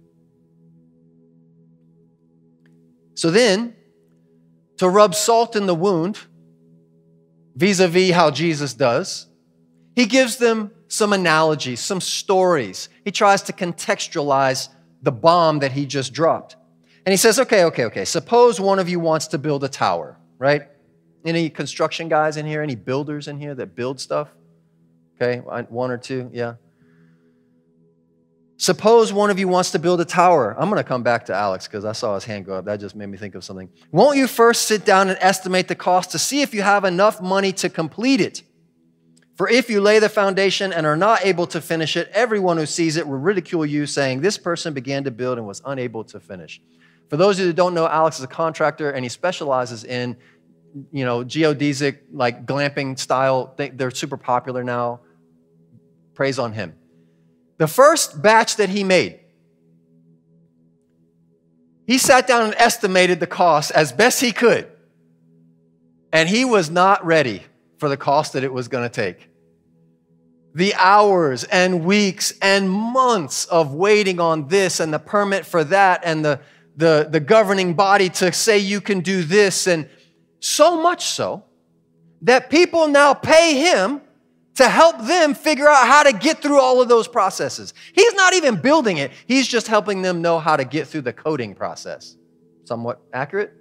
So 3.13 3.29
then, 3.29 3.75
to 4.77 4.89
rub 4.89 5.13
salt 5.13 5.55
in 5.55 5.67
the 5.67 5.75
wound, 5.75 6.17
vis 7.55 7.79
a 7.79 7.87
vis 7.87 8.09
how 8.09 8.31
Jesus 8.31 8.73
does, 8.73 9.27
he 9.95 10.07
gives 10.07 10.37
them 10.37 10.71
some 10.91 11.13
analogies, 11.13 11.79
some 11.79 12.01
stories. 12.01 12.89
He 13.05 13.11
tries 13.11 13.41
to 13.43 13.53
contextualize 13.53 14.67
the 15.01 15.11
bomb 15.11 15.59
that 15.59 15.71
he 15.71 15.85
just 15.85 16.11
dropped. 16.11 16.57
And 17.05 17.13
he 17.13 17.17
says, 17.17 17.39
okay, 17.39 17.63
okay, 17.63 17.85
okay, 17.85 18.03
suppose 18.03 18.59
one 18.59 18.77
of 18.77 18.89
you 18.89 18.99
wants 18.99 19.27
to 19.27 19.37
build 19.37 19.63
a 19.63 19.69
tower, 19.69 20.17
right? 20.37 20.63
Any 21.23 21.49
construction 21.49 22.09
guys 22.09 22.35
in 22.35 22.45
here? 22.45 22.61
Any 22.61 22.75
builders 22.75 23.29
in 23.29 23.39
here 23.39 23.55
that 23.55 23.73
build 23.73 24.01
stuff? 24.01 24.27
Okay, 25.15 25.37
one 25.37 25.91
or 25.91 25.97
two, 25.97 26.29
yeah. 26.33 26.55
Suppose 28.57 29.13
one 29.13 29.29
of 29.29 29.39
you 29.39 29.47
wants 29.47 29.71
to 29.71 29.79
build 29.79 30.01
a 30.01 30.05
tower. 30.05 30.55
I'm 30.59 30.69
going 30.69 30.77
to 30.77 30.87
come 30.87 31.03
back 31.03 31.25
to 31.27 31.33
Alex 31.33 31.67
because 31.67 31.85
I 31.85 31.93
saw 31.93 32.15
his 32.15 32.25
hand 32.25 32.45
go 32.45 32.55
up. 32.55 32.65
That 32.65 32.81
just 32.81 32.97
made 32.97 33.07
me 33.07 33.17
think 33.17 33.35
of 33.35 33.45
something. 33.45 33.69
Won't 33.93 34.17
you 34.17 34.27
first 34.27 34.63
sit 34.63 34.83
down 34.83 35.07
and 35.07 35.17
estimate 35.21 35.69
the 35.69 35.75
cost 35.75 36.11
to 36.11 36.19
see 36.19 36.41
if 36.41 36.53
you 36.53 36.63
have 36.63 36.83
enough 36.83 37.21
money 37.21 37.53
to 37.53 37.69
complete 37.69 38.19
it? 38.19 38.43
For 39.41 39.49
if 39.49 39.71
you 39.71 39.81
lay 39.81 39.97
the 39.97 40.07
foundation 40.07 40.71
and 40.71 40.85
are 40.85 40.95
not 40.95 41.25
able 41.25 41.47
to 41.47 41.61
finish 41.61 41.97
it, 41.97 42.11
everyone 42.13 42.57
who 42.57 42.67
sees 42.67 42.95
it 42.95 43.07
will 43.07 43.17
ridicule 43.17 43.65
you, 43.65 43.87
saying, 43.87 44.21
This 44.21 44.37
person 44.37 44.71
began 44.75 45.05
to 45.05 45.09
build 45.09 45.39
and 45.39 45.47
was 45.47 45.63
unable 45.65 46.03
to 46.03 46.19
finish. 46.19 46.61
For 47.09 47.17
those 47.17 47.39
of 47.39 47.45
you 47.45 47.47
that 47.47 47.55
don't 47.55 47.73
know, 47.73 47.87
Alex 47.87 48.19
is 48.19 48.23
a 48.23 48.27
contractor 48.27 48.91
and 48.91 49.03
he 49.03 49.09
specializes 49.09 49.83
in, 49.83 50.15
you 50.91 51.05
know, 51.05 51.23
geodesic, 51.23 52.01
like 52.13 52.45
glamping 52.45 52.99
style. 52.99 53.55
They're 53.57 53.89
super 53.89 54.15
popular 54.15 54.63
now. 54.63 54.99
Praise 56.13 56.37
on 56.37 56.53
him. 56.53 56.75
The 57.57 57.65
first 57.65 58.21
batch 58.21 58.57
that 58.57 58.69
he 58.69 58.83
made, 58.83 59.21
he 61.87 61.97
sat 61.97 62.27
down 62.27 62.43
and 62.43 62.55
estimated 62.59 63.19
the 63.19 63.25
cost 63.25 63.71
as 63.71 63.91
best 63.91 64.21
he 64.21 64.33
could. 64.33 64.71
And 66.13 66.29
he 66.29 66.45
was 66.45 66.69
not 66.69 67.03
ready 67.03 67.41
for 67.79 67.89
the 67.89 67.97
cost 67.97 68.33
that 68.33 68.43
it 68.43 68.53
was 68.53 68.67
going 68.67 68.87
to 68.87 68.87
take 68.87 69.29
the 70.53 70.73
hours 70.75 71.43
and 71.45 71.85
weeks 71.85 72.33
and 72.41 72.69
months 72.69 73.45
of 73.45 73.73
waiting 73.73 74.19
on 74.19 74.47
this 74.47 74.79
and 74.79 74.93
the 74.93 74.99
permit 74.99 75.45
for 75.45 75.63
that 75.63 76.01
and 76.03 76.25
the, 76.25 76.39
the, 76.75 77.07
the 77.09 77.19
governing 77.19 77.73
body 77.73 78.09
to 78.09 78.31
say 78.31 78.57
you 78.57 78.81
can 78.81 78.99
do 79.01 79.23
this, 79.23 79.67
and 79.67 79.89
so 80.39 80.81
much 80.81 81.05
so 81.05 81.43
that 82.23 82.49
people 82.49 82.87
now 82.87 83.13
pay 83.13 83.55
him 83.55 84.01
to 84.55 84.67
help 84.67 85.05
them 85.05 85.33
figure 85.33 85.67
out 85.67 85.87
how 85.87 86.03
to 86.03 86.11
get 86.11 86.41
through 86.41 86.59
all 86.59 86.81
of 86.81 86.89
those 86.89 87.07
processes. 87.07 87.73
He's 87.93 88.13
not 88.13 88.33
even 88.33 88.57
building 88.57 88.97
it, 88.97 89.11
he's 89.27 89.47
just 89.47 89.67
helping 89.67 90.01
them 90.01 90.21
know 90.21 90.39
how 90.39 90.57
to 90.57 90.65
get 90.65 90.87
through 90.87 91.01
the 91.01 91.13
coding 91.13 91.55
process. 91.55 92.17
Somewhat 92.65 93.01
accurate? 93.13 93.53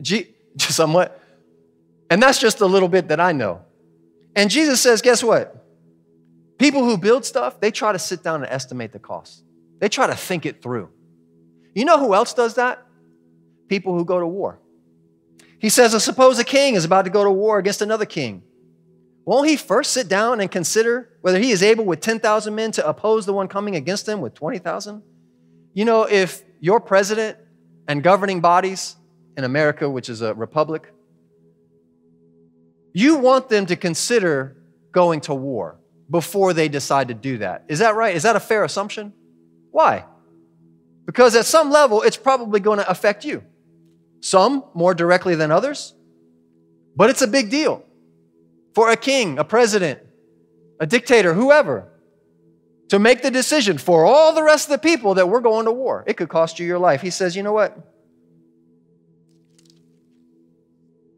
G- 0.00 0.34
somewhat. 0.58 1.20
And 2.08 2.22
that's 2.22 2.38
just 2.38 2.60
a 2.60 2.66
little 2.66 2.88
bit 2.88 3.08
that 3.08 3.20
I 3.20 3.32
know. 3.32 3.62
And 4.36 4.50
Jesus 4.50 4.80
says, 4.80 5.02
guess 5.02 5.24
what? 5.24 5.65
People 6.58 6.84
who 6.84 6.96
build 6.96 7.24
stuff, 7.24 7.60
they 7.60 7.70
try 7.70 7.92
to 7.92 7.98
sit 7.98 8.22
down 8.22 8.42
and 8.42 8.50
estimate 8.50 8.92
the 8.92 8.98
cost. 8.98 9.44
They 9.78 9.88
try 9.88 10.06
to 10.06 10.14
think 10.14 10.46
it 10.46 10.62
through. 10.62 10.88
You 11.74 11.84
know 11.84 11.98
who 11.98 12.14
else 12.14 12.32
does 12.32 12.54
that? 12.54 12.82
People 13.68 13.94
who 13.94 14.04
go 14.04 14.18
to 14.18 14.26
war. 14.26 14.58
He 15.58 15.68
says, 15.68 16.02
suppose 16.02 16.38
a 16.38 16.44
king 16.44 16.74
is 16.74 16.84
about 16.84 17.04
to 17.04 17.10
go 17.10 17.24
to 17.24 17.30
war 17.30 17.58
against 17.58 17.82
another 17.82 18.06
king. 18.06 18.42
Won't 19.24 19.48
he 19.48 19.56
first 19.56 19.92
sit 19.92 20.08
down 20.08 20.40
and 20.40 20.50
consider 20.50 21.10
whether 21.20 21.38
he 21.38 21.50
is 21.50 21.62
able 21.62 21.84
with 21.84 22.00
10,000 22.00 22.54
men 22.54 22.70
to 22.72 22.86
oppose 22.86 23.26
the 23.26 23.32
one 23.32 23.48
coming 23.48 23.74
against 23.74 24.08
him 24.08 24.20
with 24.20 24.34
20,000? 24.34 25.02
You 25.74 25.84
know, 25.84 26.04
if 26.04 26.42
your 26.60 26.80
president 26.80 27.36
and 27.88 28.02
governing 28.02 28.40
bodies 28.40 28.96
in 29.36 29.44
America, 29.44 29.90
which 29.90 30.08
is 30.08 30.22
a 30.22 30.32
republic, 30.34 30.92
you 32.94 33.16
want 33.16 33.48
them 33.48 33.66
to 33.66 33.76
consider 33.76 34.56
going 34.92 35.20
to 35.22 35.34
war 35.34 35.78
before 36.08 36.52
they 36.52 36.68
decide 36.68 37.08
to 37.08 37.14
do 37.14 37.38
that. 37.38 37.64
Is 37.68 37.80
that 37.80 37.94
right? 37.94 38.14
Is 38.14 38.22
that 38.22 38.36
a 38.36 38.40
fair 38.40 38.64
assumption? 38.64 39.12
Why? 39.70 40.04
Because 41.04 41.36
at 41.36 41.46
some 41.46 41.70
level, 41.70 42.02
it's 42.02 42.16
probably 42.16 42.60
going 42.60 42.78
to 42.78 42.88
affect 42.90 43.24
you. 43.24 43.42
Some 44.20 44.64
more 44.74 44.94
directly 44.94 45.34
than 45.34 45.52
others, 45.52 45.94
but 46.96 47.10
it's 47.10 47.22
a 47.22 47.26
big 47.26 47.50
deal 47.50 47.84
for 48.74 48.90
a 48.90 48.96
king, 48.96 49.38
a 49.38 49.44
president, 49.44 50.00
a 50.80 50.86
dictator, 50.86 51.34
whoever, 51.34 51.88
to 52.88 52.98
make 52.98 53.22
the 53.22 53.30
decision 53.30 53.78
for 53.78 54.04
all 54.04 54.32
the 54.32 54.42
rest 54.42 54.66
of 54.66 54.72
the 54.72 54.78
people 54.78 55.14
that 55.14 55.28
we're 55.28 55.40
going 55.40 55.66
to 55.66 55.72
war. 55.72 56.04
It 56.06 56.16
could 56.16 56.28
cost 56.28 56.58
you 56.58 56.66
your 56.66 56.78
life. 56.78 57.02
He 57.02 57.10
says, 57.10 57.36
you 57.36 57.42
know 57.42 57.52
what? 57.52 57.76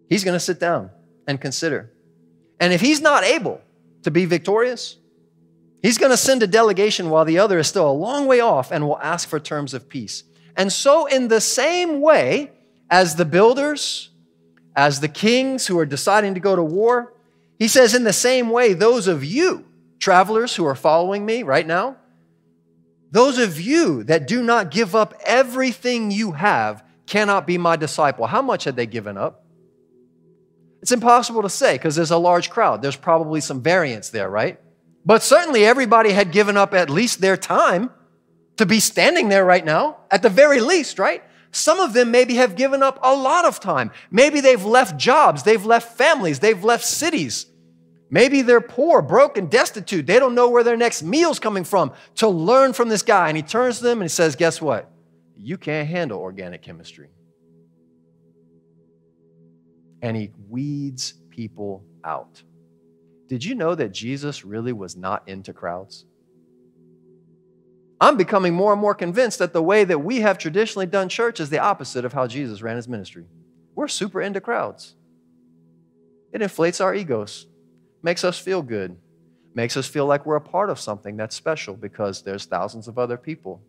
He's 0.08 0.24
going 0.24 0.34
to 0.34 0.40
sit 0.40 0.58
down 0.58 0.90
and 1.26 1.40
consider. 1.40 1.92
And 2.58 2.72
if 2.72 2.80
he's 2.80 3.00
not 3.00 3.24
able 3.24 3.60
to 4.08 4.12
be 4.12 4.24
victorious, 4.24 4.96
he's 5.82 5.98
going 5.98 6.10
to 6.10 6.16
send 6.16 6.42
a 6.42 6.46
delegation 6.46 7.10
while 7.10 7.24
the 7.24 7.38
other 7.38 7.58
is 7.58 7.68
still 7.68 7.88
a 7.88 7.92
long 7.92 8.26
way 8.26 8.40
off 8.40 8.72
and 8.72 8.86
will 8.86 8.98
ask 8.98 9.28
for 9.28 9.38
terms 9.38 9.74
of 9.74 9.88
peace. 9.88 10.24
And 10.56 10.72
so, 10.72 11.06
in 11.06 11.28
the 11.28 11.40
same 11.40 12.00
way 12.00 12.50
as 12.90 13.14
the 13.14 13.24
builders, 13.24 14.10
as 14.74 15.00
the 15.00 15.08
kings 15.08 15.66
who 15.66 15.78
are 15.78 15.86
deciding 15.86 16.34
to 16.34 16.40
go 16.40 16.56
to 16.56 16.62
war, 16.62 17.12
he 17.58 17.68
says, 17.68 17.94
in 17.94 18.04
the 18.04 18.12
same 18.12 18.50
way, 18.50 18.72
those 18.72 19.06
of 19.06 19.24
you, 19.24 19.66
travelers 19.98 20.56
who 20.56 20.64
are 20.64 20.74
following 20.74 21.26
me 21.26 21.42
right 21.42 21.66
now, 21.66 21.96
those 23.10 23.38
of 23.38 23.60
you 23.60 24.04
that 24.04 24.26
do 24.26 24.42
not 24.42 24.70
give 24.70 24.94
up 24.94 25.14
everything 25.24 26.10
you 26.10 26.32
have 26.32 26.84
cannot 27.06 27.46
be 27.46 27.58
my 27.58 27.76
disciple. 27.76 28.26
How 28.26 28.42
much 28.42 28.64
had 28.64 28.76
they 28.76 28.86
given 28.86 29.16
up? 29.16 29.44
It's 30.80 30.92
impossible 30.92 31.42
to 31.42 31.48
say 31.48 31.74
because 31.74 31.96
there's 31.96 32.10
a 32.10 32.18
large 32.18 32.50
crowd. 32.50 32.82
There's 32.82 32.96
probably 32.96 33.40
some 33.40 33.62
variance 33.62 34.10
there, 34.10 34.30
right? 34.30 34.60
But 35.04 35.22
certainly 35.22 35.64
everybody 35.64 36.12
had 36.12 36.32
given 36.32 36.56
up 36.56 36.74
at 36.74 36.90
least 36.90 37.20
their 37.20 37.36
time 37.36 37.90
to 38.56 38.66
be 38.66 38.80
standing 38.80 39.28
there 39.28 39.44
right 39.44 39.64
now, 39.64 39.98
at 40.10 40.22
the 40.22 40.28
very 40.28 40.60
least, 40.60 40.98
right? 40.98 41.22
Some 41.50 41.80
of 41.80 41.94
them 41.94 42.10
maybe 42.10 42.34
have 42.34 42.56
given 42.56 42.82
up 42.82 42.98
a 43.02 43.14
lot 43.14 43.44
of 43.44 43.58
time. 43.58 43.90
Maybe 44.10 44.40
they've 44.40 44.64
left 44.64 44.98
jobs, 44.98 45.44
they've 45.44 45.64
left 45.64 45.96
families, 45.96 46.40
they've 46.40 46.62
left 46.62 46.84
cities. 46.84 47.46
Maybe 48.10 48.42
they're 48.42 48.60
poor, 48.60 49.02
broke, 49.02 49.36
and 49.36 49.50
destitute. 49.50 50.06
They 50.06 50.18
don't 50.18 50.34
know 50.34 50.48
where 50.48 50.64
their 50.64 50.76
next 50.76 51.02
meal's 51.02 51.38
coming 51.38 51.64
from 51.64 51.92
to 52.16 52.28
learn 52.28 52.72
from 52.72 52.88
this 52.88 53.02
guy. 53.02 53.28
And 53.28 53.36
he 53.36 53.42
turns 53.42 53.78
to 53.78 53.84
them 53.84 53.98
and 53.98 54.04
he 54.04 54.08
says, 54.08 54.34
Guess 54.34 54.62
what? 54.62 54.90
You 55.36 55.58
can't 55.58 55.88
handle 55.88 56.18
organic 56.18 56.62
chemistry. 56.62 57.08
And 60.02 60.16
he 60.16 60.30
weeds 60.48 61.14
people 61.30 61.84
out. 62.04 62.42
Did 63.28 63.44
you 63.44 63.54
know 63.54 63.74
that 63.74 63.92
Jesus 63.92 64.44
really 64.44 64.72
was 64.72 64.96
not 64.96 65.28
into 65.28 65.52
crowds? 65.52 66.04
I'm 68.00 68.16
becoming 68.16 68.54
more 68.54 68.72
and 68.72 68.80
more 68.80 68.94
convinced 68.94 69.40
that 69.40 69.52
the 69.52 69.62
way 69.62 69.84
that 69.84 69.98
we 69.98 70.20
have 70.20 70.38
traditionally 70.38 70.86
done 70.86 71.08
church 71.08 71.40
is 71.40 71.50
the 71.50 71.58
opposite 71.58 72.04
of 72.04 72.12
how 72.12 72.26
Jesus 72.26 72.62
ran 72.62 72.76
his 72.76 72.88
ministry. 72.88 73.26
We're 73.74 73.88
super 73.88 74.22
into 74.22 74.40
crowds. 74.40 74.94
It 76.32 76.42
inflates 76.42 76.80
our 76.80 76.94
egos, 76.94 77.46
makes 78.02 78.22
us 78.22 78.38
feel 78.38 78.62
good, 78.62 78.96
makes 79.54 79.76
us 79.76 79.88
feel 79.88 80.06
like 80.06 80.26
we're 80.26 80.36
a 80.36 80.40
part 80.40 80.70
of 80.70 80.78
something 80.78 81.16
that's 81.16 81.34
special 81.34 81.74
because 81.74 82.22
there's 82.22 82.44
thousands 82.44 82.86
of 82.86 82.98
other 82.98 83.16
people. 83.16 83.60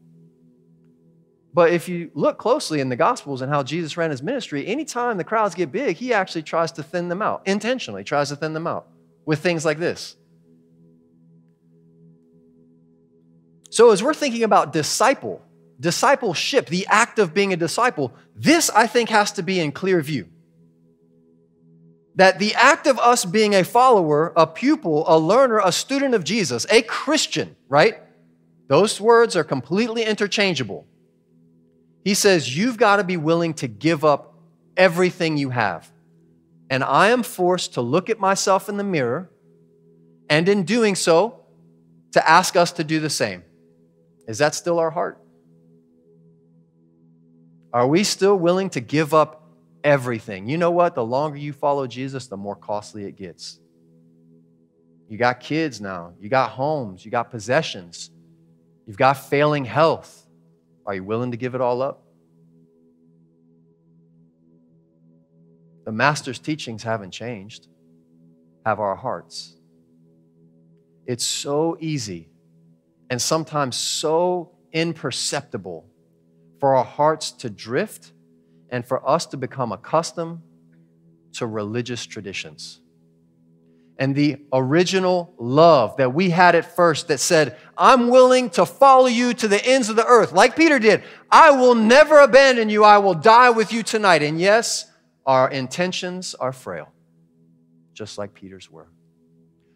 But 1.53 1.71
if 1.71 1.89
you 1.89 2.11
look 2.13 2.37
closely 2.37 2.79
in 2.79 2.89
the 2.89 2.95
Gospels 2.95 3.41
and 3.41 3.51
how 3.51 3.63
Jesus 3.63 3.97
ran 3.97 4.11
his 4.11 4.21
ministry, 4.21 4.67
anytime 4.67 5.17
the 5.17 5.23
crowds 5.23 5.55
get 5.55 5.71
big, 5.71 5.97
he 5.97 6.13
actually 6.13 6.43
tries 6.43 6.71
to 6.73 6.83
thin 6.83 7.09
them 7.09 7.21
out, 7.21 7.41
intentionally 7.45 8.03
tries 8.03 8.29
to 8.29 8.35
thin 8.35 8.53
them 8.53 8.67
out 8.67 8.87
with 9.25 9.39
things 9.39 9.65
like 9.65 9.79
this. 9.79 10.15
So, 13.71 13.91
as 13.91 14.03
we're 14.03 14.13
thinking 14.13 14.43
about 14.43 14.73
disciple, 14.73 15.41
discipleship, 15.79 16.67
the 16.67 16.87
act 16.87 17.19
of 17.19 17.33
being 17.33 17.53
a 17.53 17.57
disciple, 17.57 18.13
this 18.35 18.69
I 18.69 18.87
think 18.87 19.09
has 19.09 19.31
to 19.33 19.43
be 19.43 19.59
in 19.59 19.71
clear 19.71 20.01
view. 20.01 20.27
That 22.15 22.39
the 22.39 22.53
act 22.55 22.85
of 22.85 22.99
us 22.99 23.25
being 23.25 23.55
a 23.55 23.63
follower, 23.63 24.33
a 24.35 24.45
pupil, 24.45 25.05
a 25.07 25.17
learner, 25.17 25.61
a 25.63 25.71
student 25.71 26.15
of 26.15 26.23
Jesus, 26.23 26.65
a 26.69 26.81
Christian, 26.81 27.55
right? 27.69 27.99
Those 28.67 28.99
words 28.99 29.35
are 29.35 29.43
completely 29.43 30.03
interchangeable. 30.03 30.85
He 32.03 32.13
says, 32.13 32.55
You've 32.55 32.77
got 32.77 32.97
to 32.97 33.03
be 33.03 33.17
willing 33.17 33.53
to 33.55 33.67
give 33.67 34.05
up 34.05 34.35
everything 34.77 35.37
you 35.37 35.49
have. 35.49 35.91
And 36.69 36.83
I 36.83 37.09
am 37.09 37.23
forced 37.23 37.73
to 37.73 37.81
look 37.81 38.09
at 38.09 38.19
myself 38.19 38.69
in 38.69 38.77
the 38.77 38.83
mirror 38.83 39.29
and 40.29 40.47
in 40.47 40.63
doing 40.63 40.95
so, 40.95 41.35
to 42.11 42.27
ask 42.27 42.55
us 42.55 42.71
to 42.73 42.83
do 42.83 42.99
the 42.99 43.09
same. 43.09 43.43
Is 44.27 44.37
that 44.37 44.55
still 44.55 44.79
our 44.79 44.91
heart? 44.91 45.19
Are 47.73 47.87
we 47.87 48.03
still 48.03 48.35
willing 48.35 48.69
to 48.71 48.79
give 48.79 49.13
up 49.13 49.43
everything? 49.83 50.47
You 50.47 50.57
know 50.57 50.71
what? 50.71 50.95
The 50.95 51.03
longer 51.03 51.37
you 51.37 51.53
follow 51.53 51.87
Jesus, 51.87 52.27
the 52.27 52.37
more 52.37 52.55
costly 52.55 53.05
it 53.05 53.15
gets. 53.15 53.59
You 55.07 55.17
got 55.17 55.39
kids 55.39 55.81
now, 55.81 56.13
you 56.19 56.29
got 56.29 56.51
homes, 56.51 57.03
you 57.03 57.09
got 57.09 57.31
possessions, 57.31 58.11
you've 58.85 58.97
got 58.97 59.13
failing 59.13 59.65
health. 59.65 60.18
Are 60.89 60.95
you 60.95 61.03
willing 61.03 61.29
to 61.29 61.37
give 61.37 61.53
it 61.53 61.61
all 61.61 61.83
up? 61.83 62.03
The 65.85 65.91
Master's 65.91 66.39
teachings 66.39 66.81
haven't 66.81 67.11
changed, 67.11 67.67
have 68.65 68.79
our 68.79 68.95
hearts. 68.95 69.55
It's 71.05 71.23
so 71.23 71.77
easy 71.79 72.29
and 73.11 73.21
sometimes 73.21 73.75
so 73.75 74.57
imperceptible 74.73 75.87
for 76.59 76.75
our 76.75 76.85
hearts 76.85 77.33
to 77.33 77.51
drift 77.51 78.13
and 78.71 78.83
for 78.83 79.07
us 79.07 79.27
to 79.27 79.37
become 79.37 79.71
accustomed 79.71 80.41
to 81.33 81.45
religious 81.45 82.03
traditions. 82.07 82.81
And 83.99 84.15
the 84.15 84.37
original 84.53 85.33
love 85.37 85.97
that 85.97 86.13
we 86.13 86.29
had 86.29 86.55
at 86.55 86.73
first 86.73 87.09
that 87.09 87.19
said, 87.19 87.57
I'm 87.77 88.07
willing 88.07 88.49
to 88.51 88.65
follow 88.65 89.07
you 89.07 89.33
to 89.33 89.47
the 89.49 89.63
ends 89.63 89.89
of 89.89 89.97
the 89.97 90.05
earth, 90.05 90.31
like 90.31 90.55
Peter 90.55 90.79
did. 90.79 91.03
I 91.29 91.51
will 91.51 91.75
never 91.75 92.19
abandon 92.19 92.69
you. 92.69 92.85
I 92.85 92.99
will 92.99 93.13
die 93.13 93.49
with 93.49 93.73
you 93.73 93.83
tonight. 93.83 94.23
And 94.23 94.39
yes, 94.39 94.89
our 95.25 95.49
intentions 95.49 96.33
are 96.33 96.53
frail, 96.53 96.87
just 97.93 98.17
like 98.17 98.33
Peter's 98.33 98.71
were. 98.71 98.87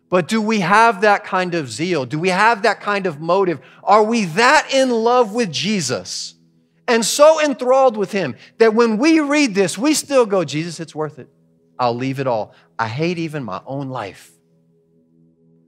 But 0.07 0.29
do 0.29 0.41
we 0.41 0.61
have 0.61 1.01
that 1.01 1.25
kind 1.25 1.53
of 1.53 1.69
zeal? 1.69 2.05
Do 2.05 2.17
we 2.17 2.29
have 2.29 2.61
that 2.61 2.79
kind 2.79 3.05
of 3.07 3.19
motive? 3.19 3.59
Are 3.83 4.03
we 4.03 4.23
that 4.25 4.73
in 4.73 4.89
love 4.89 5.33
with 5.33 5.51
Jesus 5.51 6.35
and 6.87 7.03
so 7.03 7.43
enthralled 7.43 7.97
with 7.97 8.13
him 8.13 8.35
that 8.59 8.73
when 8.73 8.97
we 8.99 9.19
read 9.19 9.53
this, 9.53 9.77
we 9.77 9.93
still 9.93 10.25
go, 10.25 10.45
Jesus, 10.45 10.79
it's 10.79 10.95
worth 10.95 11.19
it. 11.19 11.27
I'll 11.79 11.95
leave 11.95 12.19
it 12.19 12.27
all. 12.27 12.53
I 12.77 12.87
hate 12.87 13.17
even 13.17 13.43
my 13.43 13.61
own 13.65 13.89
life. 13.89 14.31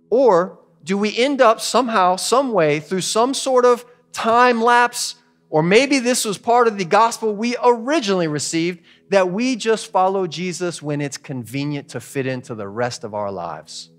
Or 0.09 0.59
do 0.83 0.97
we 0.97 1.15
end 1.17 1.41
up 1.41 1.61
somehow, 1.61 2.15
some 2.15 2.51
way, 2.51 2.79
through 2.79 3.01
some 3.01 3.33
sort 3.33 3.65
of 3.65 3.85
time 4.11 4.61
lapse, 4.61 5.15
or 5.49 5.63
maybe 5.63 5.99
this 5.99 6.25
was 6.25 6.37
part 6.37 6.67
of 6.67 6.77
the 6.77 6.85
gospel 6.85 7.35
we 7.35 7.55
originally 7.63 8.27
received, 8.27 8.79
that 9.09 9.31
we 9.31 9.55
just 9.55 9.91
follow 9.91 10.27
Jesus 10.27 10.81
when 10.81 11.01
it's 11.01 11.17
convenient 11.17 11.89
to 11.89 11.99
fit 11.99 12.25
into 12.27 12.55
the 12.55 12.67
rest 12.67 13.03
of 13.03 13.13
our 13.13 13.31
lives? 13.31 13.91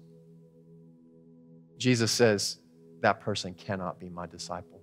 Jesus 1.78 2.10
says, 2.10 2.58
that 3.02 3.20
person 3.20 3.54
cannot 3.54 4.00
be 4.00 4.08
my 4.08 4.26
disciple. 4.26 4.80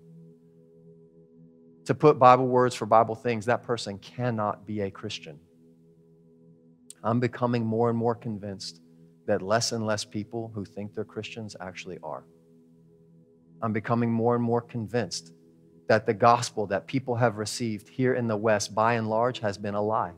To 1.85 1.95
put 1.95 2.19
Bible 2.19 2.47
words 2.47 2.75
for 2.75 2.85
Bible 2.85 3.15
things, 3.15 3.45
that 3.47 3.63
person 3.63 3.97
cannot 3.97 4.65
be 4.65 4.81
a 4.81 4.91
Christian. 4.91 5.39
I'm 7.03 7.19
becoming 7.19 7.65
more 7.65 7.89
and 7.89 7.97
more 7.97 8.15
convinced 8.15 8.81
that 9.27 9.41
less 9.41 9.71
and 9.71 9.85
less 9.85 10.05
people 10.05 10.51
who 10.53 10.65
think 10.65 10.93
they're 10.93 11.03
Christians 11.03 11.55
actually 11.59 11.97
are. 12.03 12.23
I'm 13.61 13.73
becoming 13.73 14.11
more 14.11 14.35
and 14.35 14.43
more 14.43 14.61
convinced 14.61 15.33
that 15.87 16.05
the 16.05 16.13
gospel 16.13 16.67
that 16.67 16.87
people 16.87 17.15
have 17.15 17.37
received 17.37 17.89
here 17.89 18.13
in 18.13 18.27
the 18.27 18.37
West, 18.37 18.73
by 18.73 18.93
and 18.93 19.09
large, 19.09 19.39
has 19.39 19.57
been 19.57 19.73
a 19.73 19.81
lie. 19.81 20.13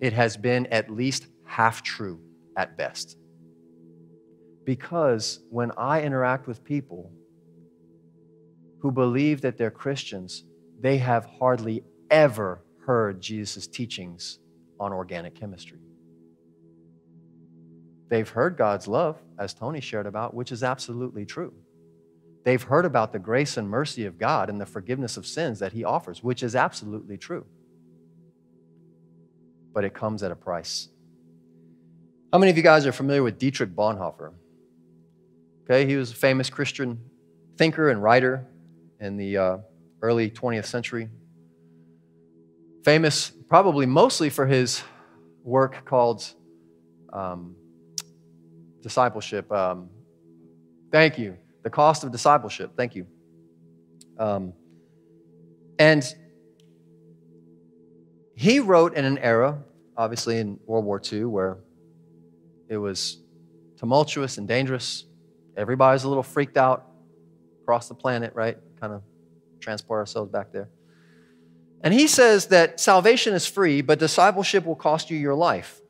It 0.00 0.12
has 0.12 0.36
been 0.36 0.66
at 0.66 0.90
least 0.90 1.26
half 1.44 1.82
true 1.82 2.20
at 2.56 2.76
best. 2.76 3.16
Because 4.64 5.40
when 5.50 5.72
I 5.78 6.02
interact 6.02 6.46
with 6.46 6.64
people 6.64 7.10
who 8.80 8.90
believe 8.92 9.40
that 9.42 9.56
they're 9.56 9.70
Christians, 9.70 10.44
they 10.78 10.98
have 10.98 11.24
hardly 11.24 11.84
ever 12.10 12.62
heard 12.86 13.20
Jesus' 13.20 13.66
teachings 13.66 14.39
on 14.80 14.92
organic 14.92 15.34
chemistry. 15.34 15.78
They've 18.08 18.28
heard 18.28 18.56
God's 18.56 18.88
love, 18.88 19.18
as 19.38 19.54
Tony 19.54 19.80
shared 19.80 20.06
about, 20.06 20.34
which 20.34 20.50
is 20.50 20.64
absolutely 20.64 21.24
true. 21.24 21.52
They've 22.44 22.62
heard 22.62 22.86
about 22.86 23.12
the 23.12 23.18
grace 23.18 23.56
and 23.56 23.68
mercy 23.68 24.06
of 24.06 24.18
God 24.18 24.48
and 24.48 24.60
the 24.60 24.66
forgiveness 24.66 25.16
of 25.16 25.26
sins 25.26 25.60
that 25.60 25.72
He 25.72 25.84
offers, 25.84 26.22
which 26.22 26.42
is 26.42 26.56
absolutely 26.56 27.18
true. 27.18 27.46
But 29.72 29.84
it 29.84 29.94
comes 29.94 30.22
at 30.22 30.32
a 30.32 30.36
price. 30.36 30.88
How 32.32 32.38
many 32.38 32.50
of 32.50 32.56
you 32.56 32.62
guys 32.62 32.86
are 32.86 32.92
familiar 32.92 33.22
with 33.22 33.38
Dietrich 33.38 33.76
Bonhoeffer? 33.76 34.32
Okay, 35.64 35.86
he 35.86 35.96
was 35.96 36.10
a 36.10 36.16
famous 36.16 36.50
Christian 36.50 36.98
thinker 37.56 37.90
and 37.90 38.02
writer 38.02 38.46
in 38.98 39.16
the 39.16 39.36
uh, 39.36 39.56
early 40.02 40.30
20th 40.30 40.64
century. 40.64 41.08
Famous 42.84 43.32
probably 43.48 43.86
mostly 43.86 44.30
for 44.30 44.46
his 44.46 44.82
work 45.42 45.84
called 45.84 46.24
um, 47.12 47.56
discipleship, 48.82 49.50
um, 49.52 49.90
Thank 50.90 51.18
you. 51.18 51.36
The 51.62 51.70
cost 51.70 52.04
of 52.04 52.10
discipleship. 52.10 52.72
Thank 52.76 52.94
you. 52.94 53.06
Um, 54.18 54.52
and 55.78 56.04
he 58.34 58.60
wrote 58.60 58.94
in 58.94 59.04
an 59.04 59.18
era, 59.18 59.62
obviously 59.96 60.38
in 60.38 60.58
World 60.66 60.84
War 60.84 61.00
II, 61.00 61.26
where 61.26 61.58
it 62.68 62.76
was 62.76 63.22
tumultuous 63.78 64.38
and 64.38 64.48
dangerous. 64.48 65.04
Everybody's 65.56 66.04
a 66.04 66.08
little 66.08 66.22
freaked 66.22 66.56
out 66.56 66.86
across 67.62 67.88
the 67.88 67.94
planet, 67.94 68.32
right? 68.34 68.58
Kind 68.80 68.92
of 68.92 69.02
transport 69.60 70.00
ourselves 70.00 70.30
back 70.30 70.52
there. 70.52 70.68
And 71.82 71.94
he 71.94 72.06
says 72.08 72.46
that 72.46 72.78
salvation 72.78 73.34
is 73.34 73.46
free, 73.46 73.80
but 73.80 73.98
discipleship 73.98 74.66
will 74.66 74.76
cost 74.76 75.10
you 75.10 75.16
your 75.16 75.34
life. 75.34 75.80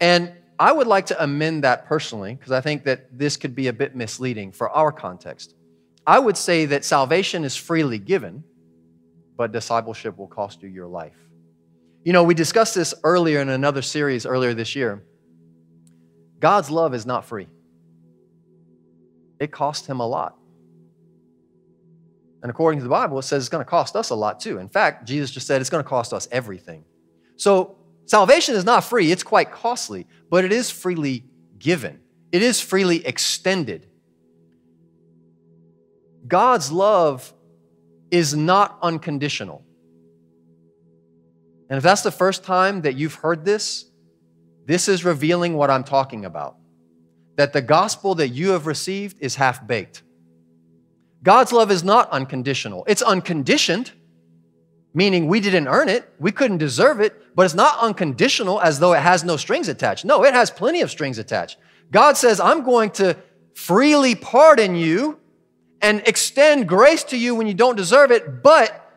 And 0.00 0.32
I 0.58 0.72
would 0.72 0.86
like 0.86 1.06
to 1.06 1.22
amend 1.22 1.64
that 1.64 1.86
personally, 1.86 2.34
because 2.34 2.52
I 2.52 2.60
think 2.60 2.84
that 2.84 3.18
this 3.18 3.36
could 3.36 3.54
be 3.54 3.68
a 3.68 3.72
bit 3.72 3.96
misleading 3.96 4.52
for 4.52 4.70
our 4.70 4.92
context. 4.92 5.54
I 6.06 6.18
would 6.18 6.36
say 6.36 6.66
that 6.66 6.84
salvation 6.84 7.44
is 7.44 7.56
freely 7.56 7.98
given, 7.98 8.44
but 9.36 9.52
discipleship 9.52 10.16
will 10.18 10.26
cost 10.26 10.62
you 10.62 10.68
your 10.68 10.86
life. 10.86 11.16
You 12.04 12.12
know, 12.12 12.24
we 12.24 12.34
discussed 12.34 12.74
this 12.74 12.94
earlier 13.04 13.40
in 13.40 13.48
another 13.48 13.82
series 13.82 14.26
earlier 14.26 14.54
this 14.54 14.76
year. 14.76 15.02
God's 16.38 16.70
love 16.70 16.94
is 16.94 17.04
not 17.04 17.24
free, 17.24 17.48
it 19.38 19.50
cost 19.50 19.86
him 19.86 20.00
a 20.00 20.06
lot. 20.06 20.36
And 22.42 22.50
according 22.50 22.80
to 22.80 22.84
the 22.84 22.90
Bible, 22.90 23.18
it 23.18 23.22
says 23.22 23.42
it's 23.42 23.48
going 23.48 23.64
to 23.64 23.68
cost 23.68 23.96
us 23.96 24.10
a 24.10 24.14
lot 24.14 24.40
too. 24.40 24.58
In 24.58 24.68
fact, 24.68 25.06
Jesus 25.06 25.30
just 25.30 25.46
said 25.46 25.60
it's 25.60 25.70
going 25.70 25.84
to 25.84 25.88
cost 25.88 26.12
us 26.12 26.26
everything. 26.32 26.84
So 27.36 27.76
salvation 28.06 28.54
is 28.54 28.64
not 28.64 28.84
free, 28.84 29.12
it's 29.12 29.22
quite 29.22 29.50
costly, 29.52 30.06
but 30.30 30.44
it 30.44 30.52
is 30.52 30.70
freely 30.70 31.24
given, 31.58 32.00
it 32.32 32.42
is 32.42 32.60
freely 32.60 33.04
extended. 33.06 33.86
God's 36.26 36.70
love 36.70 37.32
is 38.10 38.34
not 38.34 38.78
unconditional. 38.82 39.64
And 41.68 41.76
if 41.76 41.82
that's 41.82 42.02
the 42.02 42.10
first 42.10 42.44
time 42.44 42.82
that 42.82 42.96
you've 42.96 43.14
heard 43.14 43.44
this, 43.44 43.86
this 44.66 44.88
is 44.88 45.04
revealing 45.04 45.54
what 45.54 45.70
I'm 45.70 45.84
talking 45.84 46.24
about. 46.24 46.56
That 47.36 47.52
the 47.52 47.62
gospel 47.62 48.16
that 48.16 48.28
you 48.28 48.50
have 48.50 48.66
received 48.66 49.16
is 49.20 49.36
half 49.36 49.66
baked. 49.66 50.02
God's 51.22 51.52
love 51.52 51.70
is 51.70 51.84
not 51.84 52.10
unconditional, 52.10 52.84
it's 52.86 53.02
unconditioned, 53.02 53.92
meaning 54.94 55.28
we 55.28 55.40
didn't 55.40 55.68
earn 55.68 55.88
it, 55.88 56.12
we 56.18 56.32
couldn't 56.32 56.58
deserve 56.58 57.00
it, 57.00 57.36
but 57.36 57.44
it's 57.44 57.54
not 57.54 57.78
unconditional 57.78 58.60
as 58.60 58.80
though 58.80 58.92
it 58.92 59.00
has 59.00 59.22
no 59.22 59.36
strings 59.36 59.68
attached. 59.68 60.04
No, 60.04 60.24
it 60.24 60.34
has 60.34 60.50
plenty 60.50 60.80
of 60.80 60.90
strings 60.90 61.18
attached. 61.18 61.58
God 61.90 62.16
says, 62.16 62.40
I'm 62.40 62.64
going 62.64 62.90
to 62.92 63.16
freely 63.54 64.14
pardon 64.14 64.74
you 64.74 65.18
and 65.82 66.02
extend 66.06 66.68
grace 66.68 67.04
to 67.04 67.16
you 67.16 67.34
when 67.34 67.46
you 67.46 67.54
don't 67.54 67.76
deserve 67.76 68.10
it, 68.10 68.42
but 68.42 68.90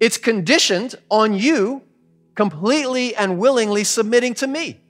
it's 0.00 0.18
conditioned 0.18 0.94
on 1.10 1.34
you 1.34 1.82
completely 2.34 3.16
and 3.16 3.38
willingly 3.38 3.84
submitting 3.84 4.34
to 4.34 4.46
me. 4.46 4.80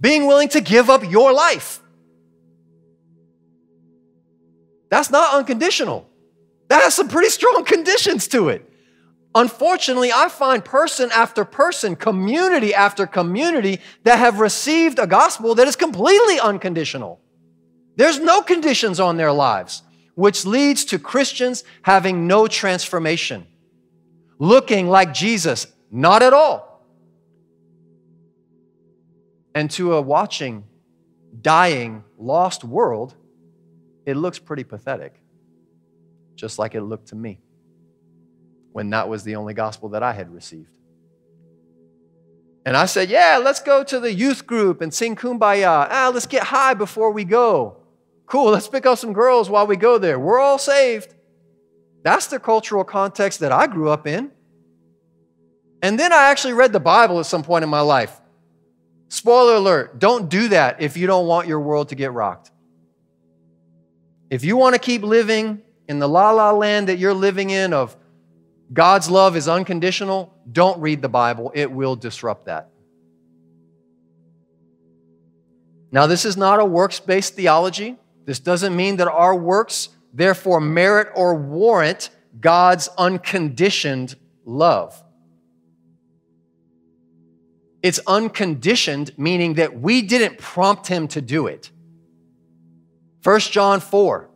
Being 0.00 0.26
willing 0.26 0.48
to 0.50 0.60
give 0.60 0.90
up 0.90 1.08
your 1.10 1.32
life. 1.32 1.80
That's 4.90 5.10
not 5.10 5.34
unconditional. 5.34 6.08
That 6.68 6.82
has 6.82 6.94
some 6.94 7.08
pretty 7.08 7.30
strong 7.30 7.64
conditions 7.66 8.28
to 8.28 8.48
it. 8.48 8.64
Unfortunately, 9.34 10.10
I 10.12 10.28
find 10.28 10.64
person 10.64 11.10
after 11.12 11.44
person, 11.44 11.96
community 11.96 12.74
after 12.74 13.06
community 13.06 13.80
that 14.04 14.18
have 14.18 14.40
received 14.40 14.98
a 14.98 15.06
gospel 15.06 15.54
that 15.56 15.68
is 15.68 15.76
completely 15.76 16.40
unconditional. 16.40 17.20
There's 17.96 18.18
no 18.18 18.42
conditions 18.42 19.00
on 19.00 19.16
their 19.16 19.32
lives, 19.32 19.82
which 20.14 20.46
leads 20.46 20.84
to 20.86 20.98
Christians 20.98 21.62
having 21.82 22.26
no 22.26 22.46
transformation, 22.46 23.46
looking 24.38 24.88
like 24.88 25.12
Jesus, 25.12 25.66
not 25.90 26.22
at 26.22 26.32
all, 26.32 26.84
and 29.54 29.70
to 29.72 29.94
a 29.94 30.00
watching, 30.00 30.64
dying, 31.42 32.02
lost 32.16 32.64
world 32.64 33.14
it 34.08 34.16
looks 34.16 34.38
pretty 34.38 34.64
pathetic, 34.64 35.20
just 36.34 36.58
like 36.58 36.74
it 36.74 36.80
looked 36.80 37.08
to 37.08 37.14
me 37.14 37.42
when 38.72 38.88
that 38.88 39.06
was 39.06 39.22
the 39.22 39.36
only 39.36 39.52
gospel 39.52 39.90
that 39.90 40.02
I 40.02 40.14
had 40.14 40.32
received. 40.32 40.72
And 42.64 42.74
I 42.74 42.86
said, 42.86 43.10
Yeah, 43.10 43.38
let's 43.44 43.60
go 43.60 43.84
to 43.84 44.00
the 44.00 44.10
youth 44.10 44.46
group 44.46 44.80
and 44.80 44.94
sing 44.94 45.14
kumbaya. 45.14 45.86
Ah, 45.90 46.10
let's 46.12 46.24
get 46.24 46.44
high 46.44 46.72
before 46.72 47.10
we 47.10 47.24
go. 47.24 47.82
Cool, 48.24 48.50
let's 48.50 48.66
pick 48.66 48.86
up 48.86 48.96
some 48.96 49.12
girls 49.12 49.50
while 49.50 49.66
we 49.66 49.76
go 49.76 49.98
there. 49.98 50.18
We're 50.18 50.38
all 50.38 50.58
saved. 50.58 51.14
That's 52.02 52.28
the 52.28 52.40
cultural 52.40 52.84
context 52.84 53.40
that 53.40 53.52
I 53.52 53.66
grew 53.66 53.90
up 53.90 54.06
in. 54.06 54.30
And 55.82 56.00
then 56.00 56.14
I 56.14 56.30
actually 56.30 56.54
read 56.54 56.72
the 56.72 56.80
Bible 56.80 57.20
at 57.20 57.26
some 57.26 57.42
point 57.42 57.62
in 57.62 57.68
my 57.68 57.80
life. 57.82 58.18
Spoiler 59.08 59.56
alert, 59.56 59.98
don't 59.98 60.30
do 60.30 60.48
that 60.48 60.80
if 60.80 60.96
you 60.96 61.06
don't 61.06 61.26
want 61.26 61.46
your 61.46 61.60
world 61.60 61.90
to 61.90 61.94
get 61.94 62.14
rocked. 62.14 62.52
If 64.30 64.44
you 64.44 64.56
want 64.56 64.74
to 64.74 64.78
keep 64.78 65.02
living 65.02 65.62
in 65.88 65.98
the 65.98 66.08
la 66.08 66.30
la 66.30 66.52
land 66.52 66.88
that 66.88 66.98
you're 66.98 67.14
living 67.14 67.50
in 67.50 67.72
of 67.72 67.96
God's 68.72 69.10
love 69.10 69.36
is 69.36 69.48
unconditional, 69.48 70.34
don't 70.50 70.80
read 70.80 71.00
the 71.00 71.08
Bible. 71.08 71.50
It 71.54 71.70
will 71.70 71.96
disrupt 71.96 72.46
that. 72.46 72.68
Now, 75.90 76.06
this 76.06 76.26
is 76.26 76.36
not 76.36 76.60
a 76.60 76.64
works 76.64 77.00
based 77.00 77.34
theology. 77.34 77.96
This 78.26 78.38
doesn't 78.38 78.76
mean 78.76 78.96
that 78.96 79.08
our 79.08 79.34
works, 79.34 79.88
therefore, 80.12 80.60
merit 80.60 81.08
or 81.14 81.34
warrant 81.34 82.10
God's 82.38 82.88
unconditioned 82.98 84.14
love. 84.44 85.02
It's 87.82 88.00
unconditioned, 88.06 89.12
meaning 89.16 89.54
that 89.54 89.80
we 89.80 90.02
didn't 90.02 90.36
prompt 90.36 90.88
him 90.88 91.08
to 91.08 91.22
do 91.22 91.46
it. 91.46 91.70
1 93.28 93.40
John 93.40 93.80
4 93.80 94.26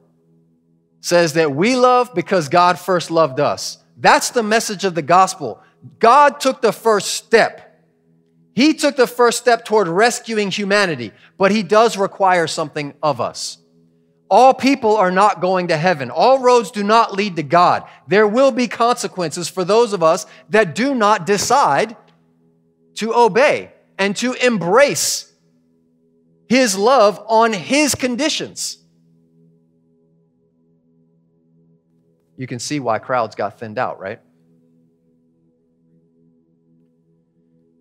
says 1.01 1.33
that 1.33 1.55
we 1.55 1.77
love 1.77 2.15
because 2.15 2.51
God 2.51 2.79
first 2.79 3.11
loved 3.11 3.41
us. 3.41 3.79
That's 3.97 4.29
the 4.29 4.43
message 4.43 4.85
of 4.85 4.95
the 4.95 5.01
gospel. 5.01 5.63
God 5.99 6.41
took 6.41 6.61
the 6.61 6.75
first 6.75 7.15
step. 7.15 7.83
He 8.55 8.75
took 8.75 8.97
the 8.97 9.07
first 9.07 9.39
step 9.39 9.65
toward 9.65 9.89
rescuing 9.89 10.51
humanity, 10.51 11.13
but 11.39 11.51
He 11.51 11.63
does 11.63 11.97
require 11.97 12.47
something 12.47 12.93
of 13.03 13.19
us. 13.19 13.57
All 14.29 14.53
people 14.53 14.95
are 14.99 15.11
not 15.11 15.41
going 15.41 15.69
to 15.69 15.77
heaven. 15.79 16.11
All 16.11 16.41
roads 16.41 16.71
do 16.71 16.85
not 16.85 17.15
lead 17.15 17.37
to 17.37 17.43
God. 17.43 17.85
There 18.09 18.29
will 18.29 18.51
be 18.51 18.69
consequences 18.69 19.49
for 19.49 19.65
those 19.65 19.95
of 19.95 20.03
us 20.03 20.27
that 20.51 20.75
do 20.75 20.95
not 20.95 21.25
decide 21.25 21.97
to 22.97 23.15
obey 23.15 23.73
and 23.97 24.15
to 24.17 24.35
embrace 24.35 25.33
his 26.47 26.77
love 26.77 27.19
on 27.27 27.55
his 27.55 27.95
conditions. 27.95 28.81
You 32.37 32.47
can 32.47 32.59
see 32.59 32.81
why 32.81 32.99
crowds 32.99 33.35
got 33.35 33.59
thinned 33.59 33.79
out, 33.79 34.01
right? 34.01 34.21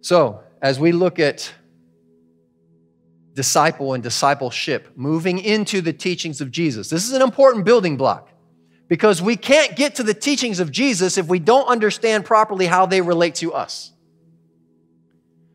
So, 0.02 0.42
as 0.62 0.80
we 0.80 0.92
look 0.92 1.20
at 1.20 1.54
disciple 3.34 3.94
and 3.94 4.04
discipleship, 4.04 4.90
moving 4.96 5.40
into 5.40 5.82
the 5.82 5.94
teachings 5.94 6.42
of 6.42 6.52
Jesus, 6.52 6.90
this 6.90 7.06
is 7.06 7.14
an 7.14 7.22
important 7.22 7.66
building 7.66 7.98
block 7.98 8.30
because 8.88 9.22
we 9.22 9.38
can't 9.38 9.76
get 9.76 9.96
to 9.96 10.04
the 10.04 10.14
teachings 10.14 10.60
of 10.60 10.72
Jesus 10.72 11.18
if 11.18 11.28
we 11.28 11.40
don't 11.40 11.68
understand 11.68 12.26
properly 12.26 12.66
how 12.66 12.86
they 12.86 13.02
relate 13.02 13.36
to 13.36 13.54
us. 13.54 13.94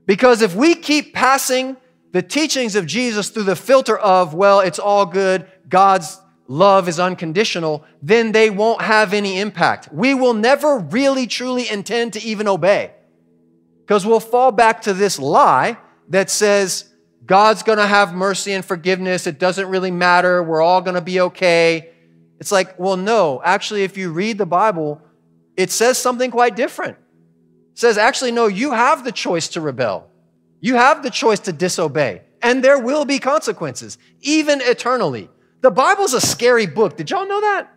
Because 0.06 0.40
if 0.40 0.54
we 0.54 0.74
keep 0.74 1.12
passing 1.12 1.76
the 2.12 2.22
teachings 2.22 2.76
of 2.76 2.87
Jesus 2.87 3.28
through 3.28 3.42
the 3.42 3.56
filter 3.56 3.98
of, 3.98 4.32
well, 4.32 4.61
it's 4.61 4.78
all 4.78 5.04
good, 5.04 5.46
God's 5.68 6.18
love 6.48 6.88
is 6.88 7.00
unconditional, 7.00 7.85
then 8.02 8.32
they 8.32 8.50
won't 8.50 8.82
have 8.82 9.12
any 9.12 9.38
impact. 9.38 9.88
We 9.92 10.14
will 10.14 10.35
never 10.35 10.78
really 10.78 11.26
truly 11.26 11.68
intend 11.68 12.12
to 12.14 12.22
even 12.22 12.48
obey 12.48 12.92
because 13.80 14.06
we'll 14.06 14.20
fall 14.20 14.52
back 14.52 14.82
to 14.82 14.94
this 14.94 15.18
lie 15.18 15.78
that 16.09 16.30
says 16.30 16.92
God's 17.24 17.62
going 17.62 17.78
to 17.78 17.87
have 17.87 18.14
mercy 18.14 18.52
and 18.52 18.64
forgiveness. 18.64 19.26
It 19.26 19.38
doesn't 19.38 19.68
really 19.68 19.90
matter. 19.90 20.42
We're 20.42 20.62
all 20.62 20.80
going 20.80 20.94
to 20.94 21.00
be 21.00 21.20
okay. 21.20 21.90
It's 22.38 22.52
like, 22.52 22.78
well, 22.78 22.96
no. 22.96 23.40
Actually, 23.44 23.82
if 23.82 23.96
you 23.96 24.12
read 24.12 24.38
the 24.38 24.46
Bible, 24.46 25.00
it 25.56 25.70
says 25.70 25.98
something 25.98 26.30
quite 26.30 26.54
different. 26.54 26.96
It 27.72 27.78
says, 27.78 27.98
actually, 27.98 28.32
no, 28.32 28.46
you 28.46 28.72
have 28.72 29.04
the 29.04 29.12
choice 29.12 29.48
to 29.48 29.61
rebel. 29.61 30.09
You 30.61 30.76
have 30.76 31.02
the 31.02 31.11
choice 31.11 31.40
to 31.40 31.52
disobey, 31.52 32.22
and 32.42 32.62
there 32.62 32.78
will 32.78 33.04
be 33.04 33.18
consequences, 33.18 33.98
even 34.20 34.61
eternally. 34.62 35.28
The 35.62 35.71
Bible's 35.71 36.14
a 36.14 36.21
scary 36.21 36.66
book. 36.66 36.97
Did 36.97 37.11
y'all 37.11 37.27
know 37.27 37.40
that? 37.40 37.73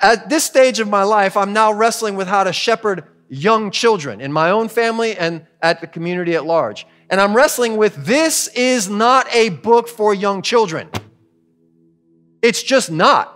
At 0.00 0.28
this 0.28 0.44
stage 0.44 0.80
of 0.80 0.88
my 0.88 1.02
life, 1.02 1.36
I'm 1.36 1.52
now 1.52 1.72
wrestling 1.72 2.16
with 2.16 2.28
how 2.28 2.44
to 2.44 2.52
shepherd 2.52 3.04
young 3.28 3.70
children 3.70 4.20
in 4.20 4.32
my 4.32 4.50
own 4.50 4.68
family 4.68 5.16
and 5.16 5.46
at 5.60 5.80
the 5.80 5.86
community 5.86 6.34
at 6.34 6.44
large. 6.44 6.86
And 7.10 7.20
I'm 7.20 7.34
wrestling 7.34 7.76
with 7.76 8.04
this 8.04 8.48
is 8.48 8.88
not 8.88 9.26
a 9.34 9.48
book 9.50 9.88
for 9.88 10.14
young 10.14 10.42
children. 10.42 10.88
It's 12.42 12.62
just 12.62 12.90
not. 12.90 13.34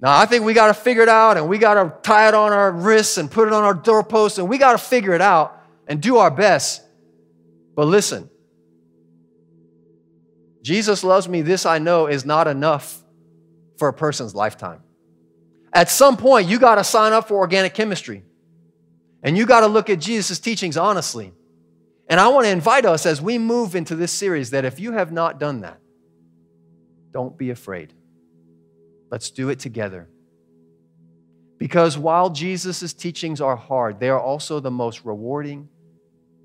Now, 0.00 0.18
I 0.18 0.26
think 0.26 0.44
we 0.44 0.52
got 0.52 0.66
to 0.68 0.74
figure 0.74 1.02
it 1.02 1.08
out 1.08 1.36
and 1.36 1.48
we 1.48 1.58
got 1.58 1.74
to 1.74 1.94
tie 2.02 2.26
it 2.28 2.34
on 2.34 2.52
our 2.52 2.72
wrists 2.72 3.18
and 3.18 3.30
put 3.30 3.46
it 3.46 3.54
on 3.54 3.62
our 3.62 3.74
doorposts 3.74 4.38
and 4.38 4.48
we 4.48 4.58
got 4.58 4.72
to 4.72 4.78
figure 4.78 5.12
it 5.12 5.20
out 5.20 5.60
and 5.86 6.00
do 6.00 6.16
our 6.16 6.30
best. 6.30 6.82
But 7.76 7.86
listen, 7.86 8.28
Jesus 10.62 11.02
loves 11.02 11.28
me, 11.28 11.42
this 11.42 11.66
I 11.66 11.78
know 11.78 12.06
is 12.06 12.24
not 12.24 12.46
enough 12.46 13.02
for 13.78 13.88
a 13.88 13.92
person's 13.92 14.34
lifetime. 14.34 14.80
At 15.72 15.90
some 15.90 16.16
point, 16.16 16.48
you 16.48 16.58
got 16.58 16.76
to 16.76 16.84
sign 16.84 17.12
up 17.12 17.28
for 17.28 17.36
organic 17.36 17.74
chemistry 17.74 18.22
and 19.22 19.36
you 19.36 19.46
got 19.46 19.60
to 19.60 19.66
look 19.66 19.90
at 19.90 19.98
Jesus' 20.00 20.38
teachings 20.38 20.76
honestly. 20.76 21.32
And 22.08 22.20
I 22.20 22.28
want 22.28 22.44
to 22.44 22.50
invite 22.50 22.84
us 22.84 23.06
as 23.06 23.22
we 23.22 23.38
move 23.38 23.74
into 23.74 23.96
this 23.96 24.12
series 24.12 24.50
that 24.50 24.64
if 24.64 24.78
you 24.78 24.92
have 24.92 25.12
not 25.12 25.40
done 25.40 25.60
that, 25.62 25.80
don't 27.12 27.36
be 27.36 27.50
afraid. 27.50 27.92
Let's 29.10 29.30
do 29.30 29.48
it 29.48 29.58
together. 29.58 30.08
Because 31.58 31.96
while 31.96 32.30
Jesus' 32.30 32.92
teachings 32.92 33.40
are 33.40 33.56
hard, 33.56 34.00
they 34.00 34.08
are 34.08 34.20
also 34.20 34.58
the 34.58 34.70
most 34.70 35.04
rewarding, 35.04 35.68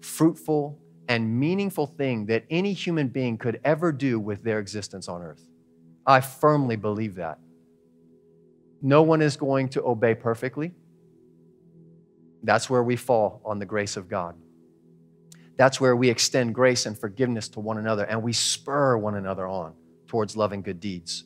fruitful, 0.02 0.80
and 1.08 1.40
meaningful 1.40 1.88
thing 1.88 2.26
that 2.28 2.44
any 2.50 2.74
human 2.74 3.08
being 3.08 3.38
could 3.38 3.60
ever 3.64 3.92
do 3.92 4.20
with 4.20 4.44
their 4.44 4.60
existence 4.60 5.08
on 5.08 5.22
earth. 5.22 5.42
I 6.06 6.22
firmly 6.22 6.76
believe 6.76 7.16
that. 7.16 7.40
No 8.82 9.02
one 9.02 9.22
is 9.22 9.38
going 9.38 9.70
to 9.70 9.84
obey 9.84 10.16
perfectly. 10.16 10.72
That's 12.44 12.70
where 12.70 12.84
we 12.84 12.96
fall 12.96 13.42
on 13.44 13.60
the 13.60 13.66
grace 13.66 13.98
of 13.98 14.08
God. 14.08 14.36
That's 15.58 15.82
where 15.82 15.96
we 15.96 16.10
extend 16.10 16.54
grace 16.54 16.86
and 16.86 16.98
forgiveness 16.98 17.50
to 17.50 17.60
one 17.60 17.78
another 17.78 18.04
and 18.06 18.22
we 18.22 18.32
spur 18.34 18.96
one 18.98 19.16
another 19.16 19.48
on 19.48 19.74
towards 20.08 20.38
loving 20.38 20.62
good 20.62 20.80
deeds. 20.80 21.24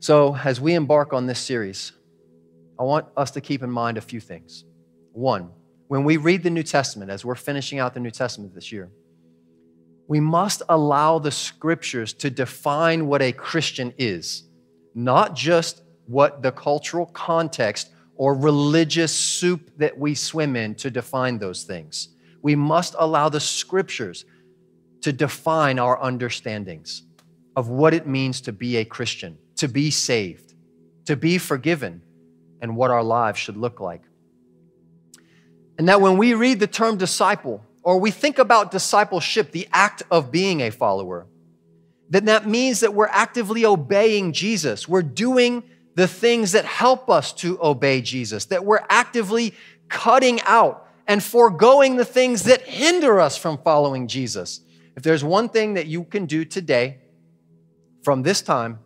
So, 0.00 0.36
as 0.36 0.60
we 0.60 0.74
embark 0.74 1.12
on 1.12 1.26
this 1.26 1.38
series, 1.38 1.92
I 2.78 2.82
want 2.84 3.06
us 3.16 3.30
to 3.32 3.40
keep 3.40 3.62
in 3.62 3.70
mind 3.70 3.98
a 3.98 4.00
few 4.00 4.20
things. 4.20 4.64
One, 5.12 5.50
when 5.88 6.04
we 6.04 6.16
read 6.16 6.42
the 6.42 6.50
New 6.50 6.62
Testament, 6.62 7.10
as 7.10 7.24
we're 7.24 7.34
finishing 7.34 7.78
out 7.78 7.94
the 7.94 8.00
New 8.00 8.10
Testament 8.10 8.54
this 8.54 8.72
year, 8.72 8.90
we 10.08 10.20
must 10.20 10.62
allow 10.68 11.18
the 11.18 11.30
scriptures 11.30 12.12
to 12.14 12.30
define 12.30 13.06
what 13.06 13.22
a 13.22 13.32
Christian 13.32 13.92
is, 13.98 14.44
not 14.94 15.34
just 15.34 15.82
what 16.06 16.42
the 16.42 16.52
cultural 16.52 17.06
context 17.06 17.90
or 18.14 18.34
religious 18.34 19.12
soup 19.12 19.70
that 19.76 19.98
we 19.98 20.14
swim 20.14 20.56
in 20.56 20.74
to 20.76 20.90
define 20.90 21.38
those 21.38 21.64
things. 21.64 22.08
We 22.42 22.54
must 22.54 22.94
allow 22.98 23.28
the 23.28 23.40
scriptures 23.40 24.24
to 25.02 25.12
define 25.12 25.78
our 25.78 26.02
understandings 26.02 27.02
of 27.56 27.68
what 27.68 27.94
it 27.94 28.06
means 28.06 28.40
to 28.42 28.52
be 28.52 28.76
a 28.76 28.84
Christian, 28.84 29.38
to 29.56 29.68
be 29.68 29.90
saved, 29.90 30.54
to 31.06 31.16
be 31.16 31.38
forgiven, 31.38 32.02
and 32.60 32.76
what 32.76 32.90
our 32.90 33.02
lives 33.02 33.38
should 33.38 33.56
look 33.56 33.80
like. 33.80 34.02
And 35.78 35.88
that 35.88 36.00
when 36.00 36.16
we 36.16 36.34
read 36.34 36.60
the 36.60 36.66
term 36.66 36.96
disciple, 36.96 37.62
or 37.82 37.98
we 37.98 38.10
think 38.10 38.38
about 38.38 38.70
discipleship, 38.70 39.52
the 39.52 39.68
act 39.72 40.02
of 40.10 40.30
being 40.30 40.60
a 40.60 40.70
follower, 40.70 41.26
then 42.08 42.24
that 42.26 42.46
means 42.46 42.80
that 42.80 42.94
we're 42.94 43.08
actively 43.08 43.64
obeying 43.64 44.32
Jesus. 44.32 44.88
We're 44.88 45.02
doing 45.02 45.62
the 45.94 46.08
things 46.08 46.52
that 46.52 46.64
help 46.64 47.08
us 47.08 47.32
to 47.32 47.58
obey 47.62 48.00
Jesus, 48.00 48.46
that 48.46 48.64
we're 48.64 48.84
actively 48.88 49.54
cutting 49.88 50.40
out 50.42 50.88
and 51.06 51.22
foregoing 51.22 51.96
the 51.96 52.04
things 52.04 52.44
that 52.44 52.62
hinder 52.62 53.20
us 53.20 53.36
from 53.36 53.58
following 53.58 54.08
Jesus. 54.08 54.60
If 54.96 55.02
there's 55.02 55.22
one 55.22 55.48
thing 55.48 55.74
that 55.74 55.86
you 55.86 56.04
can 56.04 56.26
do 56.26 56.44
today 56.44 56.98
from 58.02 58.22
this 58.22 58.42
time, 58.42 58.78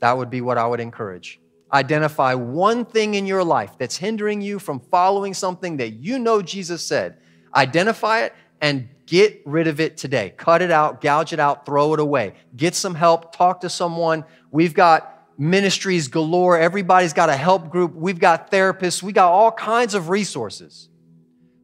that 0.00 0.16
would 0.16 0.30
be 0.30 0.40
what 0.40 0.58
I 0.58 0.66
would 0.66 0.80
encourage. 0.80 1.40
Identify 1.74 2.34
one 2.34 2.84
thing 2.84 3.14
in 3.14 3.26
your 3.26 3.42
life 3.42 3.72
that's 3.76 3.96
hindering 3.96 4.40
you 4.40 4.60
from 4.60 4.78
following 4.78 5.34
something 5.34 5.78
that 5.78 5.94
you 5.94 6.20
know 6.20 6.40
Jesus 6.40 6.86
said. 6.86 7.18
Identify 7.52 8.20
it 8.20 8.34
and 8.60 8.88
get 9.06 9.42
rid 9.44 9.66
of 9.66 9.80
it 9.80 9.96
today. 9.96 10.32
Cut 10.36 10.62
it 10.62 10.70
out, 10.70 11.00
gouge 11.00 11.32
it 11.32 11.40
out, 11.40 11.66
throw 11.66 11.92
it 11.92 11.98
away. 11.98 12.34
Get 12.54 12.76
some 12.76 12.94
help, 12.94 13.34
talk 13.34 13.62
to 13.62 13.68
someone. 13.68 14.24
We've 14.52 14.72
got 14.72 15.26
ministries 15.36 16.06
galore. 16.06 16.56
Everybody's 16.56 17.12
got 17.12 17.28
a 17.28 17.36
help 17.36 17.70
group. 17.70 17.92
We've 17.92 18.20
got 18.20 18.52
therapists. 18.52 19.02
We 19.02 19.12
got 19.12 19.32
all 19.32 19.50
kinds 19.50 19.94
of 19.94 20.08
resources. 20.08 20.88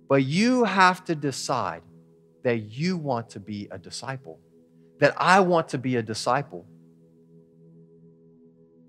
But 0.08 0.24
you 0.24 0.64
have 0.64 1.04
to 1.04 1.14
decide 1.14 1.82
that 2.42 2.72
you 2.72 2.96
want 2.96 3.30
to 3.30 3.38
be 3.38 3.68
a 3.70 3.78
disciple, 3.78 4.40
that 4.98 5.14
I 5.16 5.38
want 5.38 5.68
to 5.68 5.78
be 5.78 5.96
a 5.96 6.02
disciple. 6.02 6.66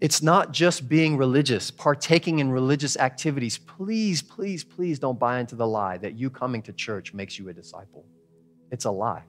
It's 0.02 0.24
not 0.24 0.52
just 0.52 0.90
being 0.90 1.16
religious, 1.16 1.70
partaking 1.70 2.40
in 2.40 2.52
religious 2.52 2.98
activities. 2.98 3.60
Please, 3.60 4.24
please, 4.24 4.64
please 4.64 4.98
don't 4.98 5.20
buy 5.20 5.40
into 5.40 5.56
the 5.56 5.68
lie 5.68 5.98
that 6.00 6.18
you 6.18 6.32
coming 6.32 6.64
to 6.64 6.74
church 6.74 7.14
makes 7.14 7.38
you 7.38 7.50
a 7.50 7.54
disciple. 7.54 8.04
It's 8.72 8.86
a 8.86 8.92
lie. 8.92 9.24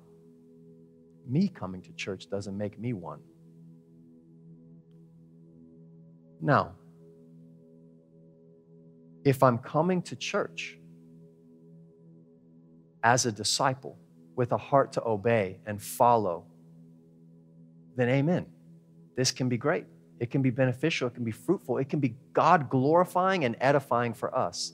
Me 1.29 1.47
coming 1.47 1.83
to 1.83 1.93
church 1.93 2.31
doesn't 2.31 2.57
make 2.57 2.79
me 2.79 2.95
one. 2.95 3.21
Now, 6.41 6.73
if 9.25 9.43
I'm 9.43 9.59
coming 9.59 10.01
to 10.03 10.17
church 10.17 10.79
as 13.05 13.27
a 13.27 13.33
disciple 13.33 13.99
with 14.37 14.53
a 14.53 14.57
heart 14.57 14.95
to 14.95 15.05
obey 15.05 15.61
and 15.67 15.83
follow, 15.83 16.47
then 17.95 18.09
amen. 18.09 18.47
This 19.17 19.31
can 19.31 19.51
be 19.51 19.59
great. 19.59 19.85
It 20.23 20.31
can 20.31 20.41
be 20.41 20.51
beneficial. 20.51 21.09
It 21.09 21.15
can 21.15 21.25
be 21.25 21.33
fruitful. 21.33 21.79
It 21.79 21.89
can 21.89 21.99
be 21.99 22.15
God 22.33 22.71
glorifying 22.71 23.45
and 23.45 23.57
edifying 23.61 24.15
for 24.15 24.33
us. 24.33 24.73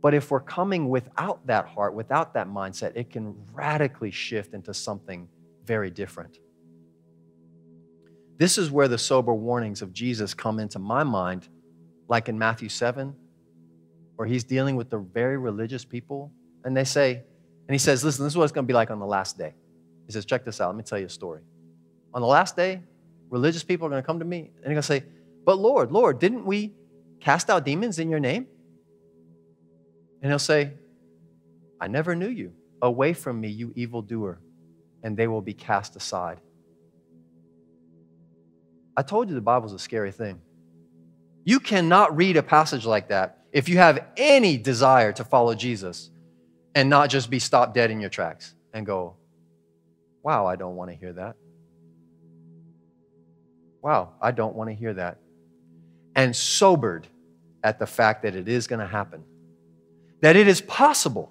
But 0.00 0.14
if 0.14 0.30
we're 0.30 0.38
coming 0.38 0.88
without 0.88 1.44
that 1.48 1.66
heart, 1.66 1.92
without 1.92 2.34
that 2.34 2.46
mindset, 2.46 2.92
it 2.94 3.10
can 3.10 3.34
radically 3.52 4.12
shift 4.12 4.54
into 4.54 4.72
something 4.72 5.28
very 5.64 5.90
different. 5.90 6.38
This 8.38 8.56
is 8.56 8.70
where 8.70 8.86
the 8.86 8.96
sober 8.96 9.34
warnings 9.34 9.82
of 9.82 9.92
Jesus 9.92 10.34
come 10.34 10.60
into 10.60 10.78
my 10.78 11.02
mind, 11.02 11.48
like 12.06 12.28
in 12.28 12.38
Matthew 12.38 12.68
7, 12.68 13.12
where 14.14 14.28
he's 14.28 14.44
dealing 14.44 14.76
with 14.76 14.88
the 14.88 14.98
very 14.98 15.36
religious 15.36 15.84
people. 15.84 16.30
And 16.64 16.76
they 16.76 16.84
say, 16.84 17.24
and 17.66 17.74
he 17.74 17.78
says, 17.78 18.04
Listen, 18.04 18.24
this 18.24 18.34
is 18.34 18.36
what 18.36 18.44
it's 18.44 18.52
going 18.52 18.66
to 18.66 18.68
be 18.68 18.74
like 18.74 18.92
on 18.92 19.00
the 19.00 19.06
last 19.06 19.36
day. 19.36 19.52
He 20.06 20.12
says, 20.12 20.24
Check 20.24 20.44
this 20.44 20.60
out. 20.60 20.68
Let 20.68 20.76
me 20.76 20.84
tell 20.84 21.00
you 21.00 21.06
a 21.06 21.10
story. 21.10 21.42
On 22.12 22.20
the 22.20 22.28
last 22.28 22.54
day, 22.54 22.82
religious 23.34 23.64
people 23.64 23.88
are 23.88 23.90
going 23.90 24.00
to 24.00 24.06
come 24.06 24.20
to 24.20 24.24
me 24.24 24.38
and 24.38 24.62
they're 24.62 24.70
going 24.70 24.76
to 24.76 24.82
say, 24.82 25.02
But 25.44 25.58
Lord, 25.58 25.90
Lord, 25.90 26.20
didn't 26.20 26.46
we 26.46 26.72
cast 27.20 27.50
out 27.50 27.64
demons 27.64 27.98
in 27.98 28.08
your 28.08 28.20
name? 28.20 28.46
And 30.22 30.30
he'll 30.30 30.38
say, 30.38 30.72
I 31.80 31.88
never 31.88 32.14
knew 32.14 32.28
you. 32.28 32.52
Away 32.80 33.12
from 33.12 33.40
me, 33.40 33.48
you 33.48 33.72
evildoer. 33.74 34.38
And 35.02 35.16
they 35.16 35.26
will 35.26 35.42
be 35.42 35.52
cast 35.52 35.96
aside. 35.96 36.40
I 38.96 39.02
told 39.02 39.28
you 39.28 39.34
the 39.34 39.40
Bible's 39.40 39.72
a 39.72 39.80
scary 39.80 40.12
thing. 40.12 40.40
You 41.44 41.58
cannot 41.58 42.16
read 42.16 42.36
a 42.36 42.42
passage 42.42 42.86
like 42.86 43.08
that 43.08 43.44
if 43.52 43.68
you 43.68 43.78
have 43.78 44.06
any 44.16 44.56
desire 44.56 45.12
to 45.12 45.24
follow 45.24 45.54
Jesus 45.54 46.10
and 46.74 46.88
not 46.88 47.10
just 47.10 47.28
be 47.28 47.40
stopped 47.40 47.74
dead 47.74 47.90
in 47.90 48.00
your 48.00 48.10
tracks 48.10 48.54
and 48.72 48.86
go, 48.86 49.16
wow, 50.22 50.46
I 50.46 50.54
don't 50.54 50.76
want 50.76 50.90
to 50.90 50.96
hear 50.96 51.12
that. 51.14 51.36
Wow, 53.84 54.14
I 54.18 54.30
don't 54.30 54.56
want 54.56 54.70
to 54.70 54.74
hear 54.74 54.94
that. 54.94 55.18
And 56.16 56.34
sobered 56.34 57.06
at 57.62 57.78
the 57.78 57.86
fact 57.86 58.22
that 58.22 58.34
it 58.34 58.48
is 58.48 58.66
going 58.66 58.78
to 58.78 58.86
happen. 58.86 59.22
That 60.22 60.36
it 60.36 60.48
is 60.48 60.62
possible 60.62 61.30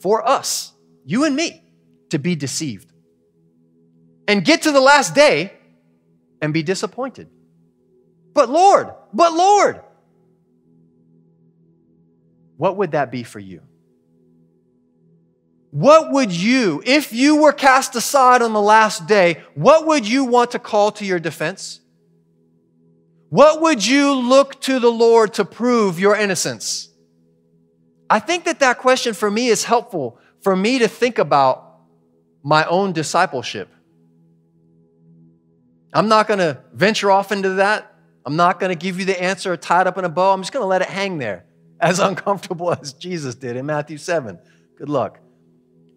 for 0.00 0.26
us, 0.26 0.72
you 1.04 1.24
and 1.24 1.34
me, 1.34 1.64
to 2.10 2.20
be 2.20 2.36
deceived 2.36 2.92
and 4.28 4.44
get 4.44 4.62
to 4.62 4.70
the 4.70 4.80
last 4.80 5.12
day 5.12 5.54
and 6.40 6.54
be 6.54 6.62
disappointed. 6.62 7.28
But 8.32 8.48
Lord, 8.48 8.92
but 9.12 9.32
Lord, 9.32 9.80
what 12.58 12.76
would 12.76 12.92
that 12.92 13.10
be 13.10 13.24
for 13.24 13.40
you? 13.40 13.62
What 15.70 16.12
would 16.12 16.32
you, 16.32 16.82
if 16.86 17.12
you 17.12 17.36
were 17.36 17.52
cast 17.52 17.94
aside 17.96 18.40
on 18.42 18.52
the 18.52 18.60
last 18.60 19.06
day, 19.06 19.42
what 19.54 19.86
would 19.86 20.08
you 20.08 20.24
want 20.24 20.52
to 20.52 20.58
call 20.58 20.92
to 20.92 21.04
your 21.04 21.18
defense? 21.18 21.80
What 23.28 23.60
would 23.60 23.84
you 23.86 24.14
look 24.14 24.60
to 24.62 24.78
the 24.78 24.90
Lord 24.90 25.34
to 25.34 25.44
prove 25.44 25.98
your 25.98 26.16
innocence? 26.16 26.88
I 28.08 28.20
think 28.20 28.44
that 28.44 28.60
that 28.60 28.78
question 28.78 29.14
for 29.14 29.30
me 29.30 29.48
is 29.48 29.64
helpful 29.64 30.18
for 30.42 30.54
me 30.54 30.78
to 30.78 30.88
think 30.88 31.18
about 31.18 31.80
my 32.42 32.64
own 32.66 32.92
discipleship. 32.92 33.68
I'm 35.92 36.08
not 36.08 36.28
going 36.28 36.38
to 36.38 36.62
venture 36.72 37.10
off 37.10 37.32
into 37.32 37.54
that. 37.54 37.92
I'm 38.24 38.36
not 38.36 38.60
going 38.60 38.70
to 38.70 38.76
give 38.76 38.98
you 38.98 39.04
the 39.04 39.20
answer 39.20 39.56
tied 39.56 39.86
up 39.86 39.98
in 39.98 40.04
a 40.04 40.08
bow. 40.08 40.32
I'm 40.32 40.42
just 40.42 40.52
going 40.52 40.62
to 40.62 40.68
let 40.68 40.82
it 40.82 40.88
hang 40.88 41.18
there, 41.18 41.46
as 41.80 41.98
uncomfortable 42.10 42.72
as 42.72 42.92
Jesus 42.92 43.34
did 43.34 43.56
in 43.56 43.66
Matthew 43.66 43.98
7. 43.98 44.38
Good 44.78 44.88
luck. 44.88 45.18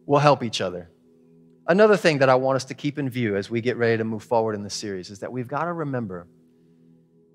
We'll 0.09 0.19
help 0.19 0.41
each 0.41 0.59
other. 0.59 0.89
Another 1.67 1.95
thing 1.95 2.17
that 2.17 2.29
I 2.29 2.33
want 2.33 2.55
us 2.55 2.65
to 2.65 2.73
keep 2.73 2.97
in 2.97 3.11
view 3.11 3.35
as 3.35 3.51
we 3.51 3.61
get 3.61 3.77
ready 3.77 3.95
to 3.97 4.03
move 4.03 4.23
forward 4.23 4.55
in 4.55 4.63
this 4.63 4.73
series 4.73 5.11
is 5.11 5.19
that 5.19 5.31
we've 5.31 5.47
got 5.47 5.65
to 5.65 5.73
remember 5.73 6.25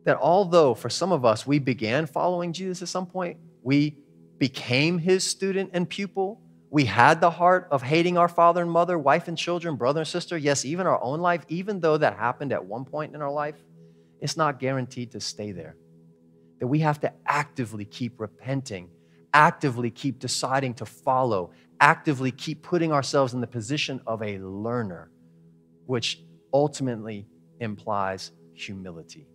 that 0.05 0.19
although 0.21 0.75
for 0.75 0.91
some 0.91 1.13
of 1.13 1.25
us 1.25 1.47
we 1.47 1.61
began 1.61 2.05
following 2.05 2.53
Jesus 2.53 2.83
at 2.83 2.89
some 2.89 3.07
point, 3.07 3.39
we 3.63 3.97
became 4.39 4.99
his 4.99 5.23
student 5.23 5.71
and 5.73 5.89
pupil, 5.89 6.43
we 6.69 6.85
had 6.85 7.21
the 7.21 7.31
heart 7.31 7.69
of 7.71 7.81
hating 7.81 8.19
our 8.19 8.27
father 8.27 8.63
and 8.63 8.73
mother, 8.73 8.99
wife 8.99 9.29
and 9.29 9.39
children, 9.39 9.77
brother 9.77 10.01
and 10.01 10.09
sister, 10.09 10.37
yes, 10.37 10.65
even 10.65 10.85
our 10.89 11.01
own 11.01 11.21
life, 11.21 11.45
even 11.47 11.79
though 11.79 11.97
that 11.97 12.17
happened 12.17 12.53
at 12.53 12.65
one 12.65 12.85
point 12.85 13.15
in 13.15 13.23
our 13.23 13.31
life, 13.31 13.55
it's 14.21 14.37
not 14.37 14.59
guaranteed 14.59 15.13
to 15.13 15.21
stay 15.21 15.53
there. 15.53 15.77
That 16.59 16.67
we 16.67 16.81
have 16.81 16.99
to 17.03 17.13
actively 17.25 17.85
keep 17.85 18.21
repenting, 18.21 18.89
actively 19.33 19.93
keep 19.93 20.19
deciding 20.19 20.75
to 20.75 20.87
follow, 20.87 21.53
actively 21.81 22.31
keep 22.31 22.63
putting 22.63 22.93
ourselves 22.93 23.35
in 23.35 23.41
the 23.41 23.47
position 23.47 24.01
of 24.07 24.23
a 24.23 24.39
learner, 24.39 25.11
which 25.87 26.23
ultimately 26.53 27.27
implies 27.61 28.31
humility. 28.55 29.27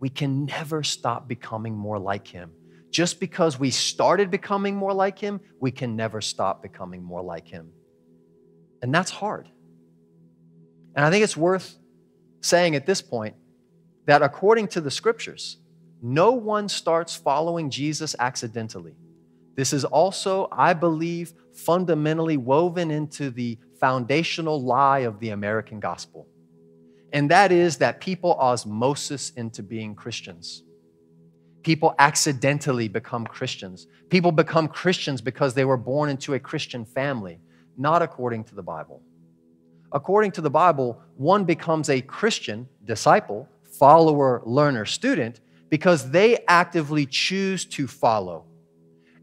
We 0.00 0.08
can 0.08 0.44
never 0.44 0.82
stop 0.82 1.28
becoming 1.28 1.74
more 1.74 1.98
like 1.98 2.26
Him. 2.26 2.52
Just 2.90 3.20
because 3.20 3.58
we 3.58 3.70
started 3.70 4.30
becoming 4.30 4.76
more 4.76 4.92
like 4.92 5.18
Him, 5.18 5.40
we 5.60 5.70
can 5.70 5.96
never 5.96 6.20
stop 6.20 6.62
becoming 6.62 7.02
more 7.02 7.22
like 7.22 7.48
Him. 7.48 7.70
And 8.82 8.94
that's 8.94 9.10
hard. 9.10 9.48
And 10.94 11.04
I 11.04 11.10
think 11.10 11.24
it's 11.24 11.36
worth 11.36 11.76
saying 12.40 12.76
at 12.76 12.86
this 12.86 13.02
point 13.02 13.34
that 14.06 14.22
according 14.22 14.68
to 14.68 14.80
the 14.80 14.90
scriptures, 14.90 15.58
no 16.02 16.32
one 16.32 16.68
starts 16.68 17.16
following 17.16 17.70
Jesus 17.70 18.14
accidentally. 18.18 18.94
This 19.56 19.72
is 19.72 19.84
also, 19.84 20.48
I 20.50 20.72
believe, 20.72 21.32
fundamentally 21.52 22.36
woven 22.36 22.90
into 22.90 23.30
the 23.30 23.58
foundational 23.78 24.62
lie 24.62 25.00
of 25.00 25.20
the 25.20 25.30
American 25.30 25.80
gospel. 25.80 26.26
And 27.12 27.30
that 27.30 27.52
is 27.52 27.76
that 27.76 28.00
people 28.00 28.34
osmosis 28.34 29.30
into 29.30 29.62
being 29.62 29.94
Christians. 29.94 30.64
People 31.62 31.94
accidentally 31.98 32.88
become 32.88 33.24
Christians. 33.24 33.86
People 34.10 34.32
become 34.32 34.66
Christians 34.66 35.20
because 35.20 35.54
they 35.54 35.64
were 35.64 35.76
born 35.76 36.10
into 36.10 36.34
a 36.34 36.40
Christian 36.40 36.84
family, 36.84 37.38
not 37.78 38.02
according 38.02 38.44
to 38.44 38.54
the 38.54 38.62
Bible. 38.62 39.00
According 39.92 40.32
to 40.32 40.40
the 40.40 40.50
Bible, 40.50 41.00
one 41.16 41.44
becomes 41.44 41.88
a 41.88 42.00
Christian 42.00 42.68
disciple, 42.84 43.48
follower, 43.78 44.42
learner, 44.44 44.84
student 44.84 45.40
because 45.70 46.10
they 46.10 46.44
actively 46.48 47.06
choose 47.06 47.64
to 47.64 47.86
follow 47.86 48.44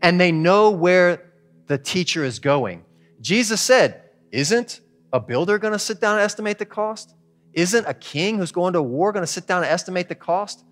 and 0.01 0.19
they 0.19 0.31
know 0.31 0.71
where 0.71 1.31
the 1.67 1.77
teacher 1.77 2.23
is 2.23 2.39
going. 2.39 2.83
Jesus 3.21 3.61
said, 3.61 4.01
Isn't 4.31 4.81
a 5.13 5.19
builder 5.19 5.57
going 5.57 5.73
to 5.73 5.79
sit 5.79 6.01
down 6.01 6.15
and 6.15 6.23
estimate 6.23 6.57
the 6.57 6.65
cost? 6.65 7.13
Isn't 7.53 7.85
a 7.85 7.93
king 7.93 8.37
who's 8.37 8.51
going 8.51 8.73
to 8.73 8.81
war 8.81 9.11
going 9.11 9.23
to 9.23 9.31
sit 9.31 9.47
down 9.47 9.63
and 9.63 9.71
estimate 9.71 10.09
the 10.09 10.15
cost? 10.15 10.63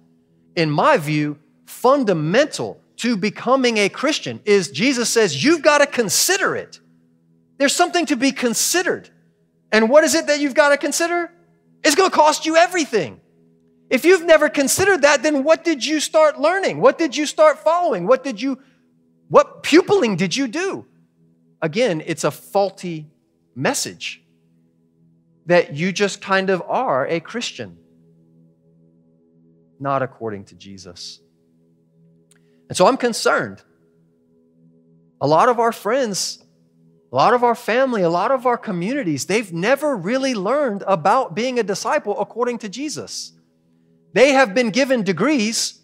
In 0.56 0.72
my 0.72 0.98
view, 0.98 1.38
fundamental 1.66 2.82
to 2.98 3.16
becoming 3.16 3.78
a 3.78 3.90
Christian 3.90 4.42
is 4.46 4.72
Jesus 4.72 5.10
says, 5.10 5.44
You've 5.44 5.62
got 5.62 5.80
to 5.80 5.88
consider 5.88 6.56
it. 6.56 6.80
There's 7.58 7.76
something 7.76 8.06
to 8.08 8.16
be 8.16 8.32
considered. 8.32 9.10
And 9.72 9.90
what 9.90 10.04
is 10.04 10.16
it 10.16 10.28
that 10.28 10.40
you've 10.40 10.56
got 10.56 10.70
to 10.70 10.78
consider? 10.78 11.32
It's 11.84 11.96
going 11.96 12.10
to 12.10 12.16
cost 12.16 12.46
you 12.46 12.56
everything. 12.56 13.22
If 13.90 14.06
you've 14.06 14.26
never 14.26 14.50
considered 14.50 15.02
that, 15.02 15.24
then 15.24 15.44
what 15.44 15.64
did 15.64 15.86
you 15.86 16.00
start 16.00 16.40
learning? 16.40 16.80
What 16.80 16.98
did 16.98 17.16
you 17.16 17.26
start 17.26 17.60
following? 17.60 18.08
What 18.08 18.24
did 18.24 18.42
you 18.42 18.60
what 19.30 19.64
pupiling 19.64 20.16
did 20.16 20.36
you 20.36 20.48
do? 20.48 20.86
Again, 21.62 22.02
it's 22.06 22.24
a 22.24 22.32
faulty 22.32 23.08
message 23.56 24.24
that 25.46 25.74
you 25.74 25.92
just 25.92 26.22
kind 26.22 26.50
of 26.50 26.62
are 26.68 27.08
a 27.08 27.20
Christian, 27.20 27.78
not 29.80 30.02
according 30.02 30.46
to 30.46 30.56
Jesus. 30.56 31.20
And 32.68 32.78
so 32.78 32.86
I'm 32.86 32.98
concerned. 32.98 33.62
A 35.22 35.28
lot 35.28 35.50
of 35.50 35.60
our 35.60 35.72
friends, 35.72 36.44
a 37.12 37.16
lot 37.16 37.34
of 37.34 37.44
our 37.44 37.56
family, 37.56 38.04
a 38.04 38.10
lot 38.10 38.32
of 38.32 38.46
our 38.46 38.58
communities, 38.58 39.26
they've 39.26 39.52
never 39.52 39.98
really 39.98 40.34
learned 40.34 40.84
about 40.88 41.36
being 41.36 41.60
a 41.60 41.64
disciple 41.64 42.20
according 42.20 42.60
to 42.60 42.70
Jesus. 42.70 43.34
They 44.14 44.32
have 44.32 44.54
been 44.54 44.70
given 44.70 45.04
degrees 45.04 45.82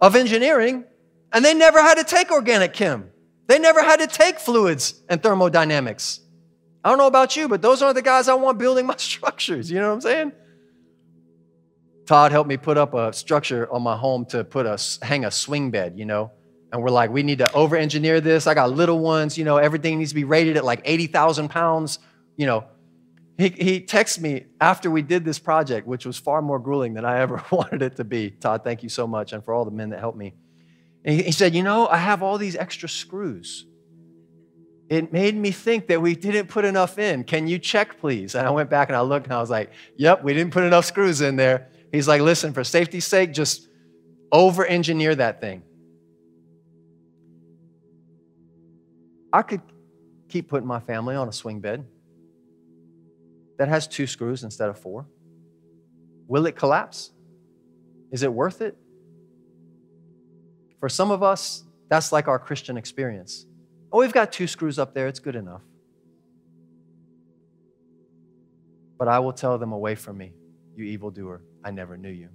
of 0.00 0.16
engineering 0.16 0.84
and 1.32 1.44
they 1.44 1.54
never 1.54 1.80
had 1.80 1.96
to 1.96 2.04
take 2.04 2.30
organic 2.30 2.72
chem. 2.72 3.10
They 3.46 3.58
never 3.58 3.82
had 3.82 3.98
to 4.00 4.06
take 4.06 4.38
fluids 4.38 5.02
and 5.08 5.22
thermodynamics. 5.22 6.20
I 6.84 6.88
don't 6.88 6.98
know 6.98 7.06
about 7.06 7.36
you, 7.36 7.48
but 7.48 7.62
those 7.62 7.82
aren't 7.82 7.96
the 7.96 8.02
guys 8.02 8.28
I 8.28 8.34
want 8.34 8.58
building 8.58 8.86
my 8.86 8.96
structures. 8.98 9.70
You 9.70 9.80
know 9.80 9.88
what 9.88 9.94
I'm 9.94 10.00
saying? 10.00 10.32
Todd 12.06 12.32
helped 12.32 12.48
me 12.48 12.56
put 12.56 12.76
up 12.76 12.94
a 12.94 13.12
structure 13.12 13.70
on 13.72 13.82
my 13.82 13.96
home 13.96 14.26
to 14.26 14.44
put 14.44 14.66
a 14.66 14.78
hang 15.04 15.24
a 15.24 15.30
swing 15.30 15.70
bed, 15.70 15.94
you 15.96 16.04
know. 16.04 16.32
And 16.72 16.82
we're 16.82 16.90
like, 16.90 17.10
we 17.10 17.22
need 17.22 17.38
to 17.38 17.52
over 17.52 17.76
engineer 17.76 18.20
this. 18.20 18.46
I 18.46 18.54
got 18.54 18.70
little 18.70 18.98
ones, 18.98 19.36
you 19.36 19.44
know, 19.44 19.58
everything 19.58 19.98
needs 19.98 20.10
to 20.10 20.14
be 20.14 20.24
rated 20.24 20.56
at 20.56 20.64
like 20.64 20.80
80,000 20.84 21.48
pounds. 21.48 21.98
You 22.36 22.46
know, 22.46 22.64
he, 23.38 23.48
he 23.50 23.86
me 24.20 24.46
after 24.60 24.90
we 24.90 25.02
did 25.02 25.24
this 25.24 25.38
project, 25.38 25.86
which 25.86 26.06
was 26.06 26.16
far 26.16 26.40
more 26.42 26.58
grueling 26.58 26.94
than 26.94 27.04
I 27.04 27.20
ever 27.20 27.44
wanted 27.52 27.82
it 27.82 27.96
to 27.96 28.04
be. 28.04 28.30
Todd, 28.30 28.64
thank 28.64 28.82
you 28.82 28.88
so 28.88 29.06
much. 29.06 29.32
And 29.32 29.44
for 29.44 29.54
all 29.54 29.64
the 29.64 29.70
men 29.70 29.90
that 29.90 30.00
helped 30.00 30.18
me. 30.18 30.34
And 31.04 31.20
he 31.20 31.32
said, 31.32 31.54
You 31.54 31.62
know, 31.62 31.88
I 31.88 31.96
have 31.96 32.22
all 32.22 32.38
these 32.38 32.56
extra 32.56 32.88
screws. 32.88 33.66
It 34.88 35.12
made 35.12 35.34
me 35.34 35.52
think 35.52 35.86
that 35.86 36.02
we 36.02 36.14
didn't 36.14 36.48
put 36.48 36.64
enough 36.64 36.98
in. 36.98 37.24
Can 37.24 37.46
you 37.46 37.58
check, 37.58 37.98
please? 37.98 38.34
And 38.34 38.46
I 38.46 38.50
went 38.50 38.68
back 38.68 38.88
and 38.88 38.96
I 38.96 39.00
looked 39.00 39.26
and 39.26 39.34
I 39.34 39.40
was 39.40 39.50
like, 39.50 39.72
Yep, 39.96 40.22
we 40.22 40.34
didn't 40.34 40.52
put 40.52 40.64
enough 40.64 40.84
screws 40.84 41.20
in 41.20 41.36
there. 41.36 41.68
He's 41.90 42.06
like, 42.06 42.20
Listen, 42.20 42.52
for 42.52 42.64
safety's 42.64 43.06
sake, 43.06 43.32
just 43.32 43.68
over 44.30 44.64
engineer 44.64 45.14
that 45.14 45.40
thing. 45.40 45.62
I 49.32 49.42
could 49.42 49.62
keep 50.28 50.48
putting 50.48 50.68
my 50.68 50.80
family 50.80 51.14
on 51.14 51.28
a 51.28 51.32
swing 51.32 51.60
bed 51.60 51.84
that 53.58 53.68
has 53.68 53.86
two 53.86 54.06
screws 54.06 54.44
instead 54.44 54.68
of 54.68 54.78
four. 54.78 55.06
Will 56.26 56.46
it 56.46 56.56
collapse? 56.56 57.12
Is 58.10 58.22
it 58.22 58.32
worth 58.32 58.60
it? 58.60 58.76
For 60.82 60.88
some 60.88 61.12
of 61.12 61.22
us, 61.22 61.62
that's 61.88 62.10
like 62.10 62.26
our 62.26 62.40
Christian 62.40 62.76
experience. 62.76 63.46
Oh, 63.92 64.00
we've 64.00 64.12
got 64.12 64.32
two 64.32 64.48
screws 64.48 64.80
up 64.80 64.94
there, 64.94 65.06
it's 65.06 65.20
good 65.20 65.36
enough. 65.36 65.62
But 68.98 69.06
I 69.06 69.20
will 69.20 69.32
tell 69.32 69.56
them, 69.58 69.70
Away 69.70 69.94
from 69.94 70.18
me, 70.18 70.32
you 70.74 70.82
evildoer, 70.82 71.40
I 71.64 71.70
never 71.70 71.96
knew 71.96 72.10
you. 72.10 72.30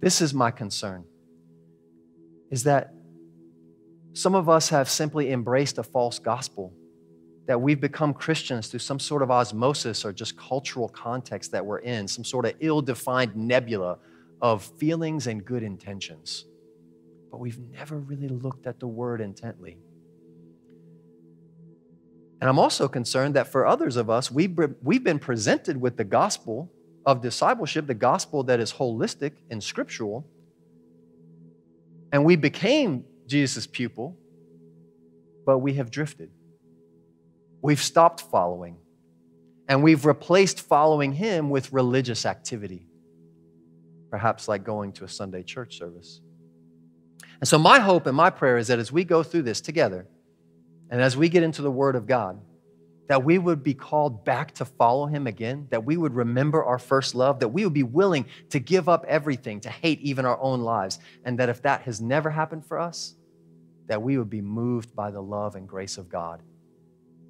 This 0.00 0.20
is 0.20 0.34
my 0.34 0.50
concern, 0.50 1.04
is 2.50 2.64
that 2.64 2.92
some 4.12 4.34
of 4.34 4.50
us 4.50 4.68
have 4.68 4.86
simply 4.90 5.32
embraced 5.32 5.78
a 5.78 5.82
false 5.82 6.18
gospel, 6.18 6.70
that 7.46 7.62
we've 7.62 7.80
become 7.80 8.12
Christians 8.12 8.68
through 8.68 8.80
some 8.80 9.00
sort 9.00 9.22
of 9.22 9.30
osmosis 9.30 10.04
or 10.04 10.12
just 10.12 10.36
cultural 10.36 10.90
context 10.90 11.50
that 11.52 11.64
we're 11.64 11.78
in, 11.78 12.06
some 12.06 12.24
sort 12.24 12.44
of 12.44 12.52
ill 12.60 12.82
defined 12.82 13.34
nebula 13.34 13.96
of 14.42 14.64
feelings 14.78 15.28
and 15.28 15.42
good 15.46 15.62
intentions 15.62 16.44
but 17.30 17.38
we've 17.38 17.58
never 17.58 17.98
really 17.98 18.28
looked 18.28 18.66
at 18.66 18.80
the 18.80 18.86
word 18.86 19.20
intently. 19.20 19.78
And 22.40 22.48
I'm 22.48 22.58
also 22.58 22.88
concerned 22.88 23.34
that 23.34 23.48
for 23.48 23.66
others 23.66 23.96
of 23.96 24.08
us, 24.08 24.30
we've, 24.30 24.58
we've 24.82 25.04
been 25.04 25.18
presented 25.18 25.80
with 25.80 25.96
the 25.96 26.04
gospel 26.04 26.72
of 27.04 27.20
discipleship, 27.20 27.86
the 27.86 27.94
gospel 27.94 28.42
that 28.44 28.60
is 28.60 28.72
holistic 28.72 29.32
and 29.50 29.62
scriptural, 29.62 30.26
and 32.12 32.24
we 32.24 32.36
became 32.36 33.04
Jesus' 33.26 33.66
pupil, 33.66 34.16
but 35.46 35.58
we 35.58 35.74
have 35.74 35.90
drifted. 35.90 36.30
We've 37.62 37.80
stopped 37.80 38.22
following, 38.22 38.78
and 39.68 39.82
we've 39.82 40.04
replaced 40.06 40.60
following 40.60 41.12
him 41.12 41.50
with 41.50 41.72
religious 41.72 42.26
activity, 42.26 42.86
perhaps 44.10 44.48
like 44.48 44.64
going 44.64 44.92
to 44.94 45.04
a 45.04 45.08
Sunday 45.08 45.42
church 45.42 45.78
service. 45.78 46.20
And 47.40 47.48
so, 47.48 47.58
my 47.58 47.78
hope 47.78 48.06
and 48.06 48.16
my 48.16 48.30
prayer 48.30 48.58
is 48.58 48.68
that 48.68 48.78
as 48.78 48.92
we 48.92 49.04
go 49.04 49.22
through 49.22 49.42
this 49.42 49.60
together, 49.60 50.06
and 50.90 51.00
as 51.00 51.16
we 51.16 51.28
get 51.28 51.42
into 51.42 51.62
the 51.62 51.70
Word 51.70 51.96
of 51.96 52.06
God, 52.06 52.40
that 53.08 53.24
we 53.24 53.38
would 53.38 53.62
be 53.62 53.74
called 53.74 54.24
back 54.24 54.52
to 54.54 54.64
follow 54.64 55.06
Him 55.06 55.26
again, 55.26 55.66
that 55.70 55.84
we 55.84 55.96
would 55.96 56.14
remember 56.14 56.64
our 56.64 56.78
first 56.78 57.14
love, 57.14 57.40
that 57.40 57.48
we 57.48 57.64
would 57.64 57.74
be 57.74 57.82
willing 57.82 58.26
to 58.50 58.60
give 58.60 58.88
up 58.88 59.04
everything, 59.08 59.60
to 59.60 59.70
hate 59.70 60.00
even 60.00 60.24
our 60.24 60.40
own 60.40 60.60
lives, 60.60 60.98
and 61.24 61.38
that 61.38 61.48
if 61.48 61.62
that 61.62 61.82
has 61.82 62.00
never 62.00 62.30
happened 62.30 62.64
for 62.64 62.78
us, 62.78 63.14
that 63.88 64.00
we 64.00 64.16
would 64.16 64.30
be 64.30 64.40
moved 64.40 64.94
by 64.94 65.10
the 65.10 65.20
love 65.20 65.56
and 65.56 65.68
grace 65.68 65.98
of 65.98 66.08
God, 66.08 66.40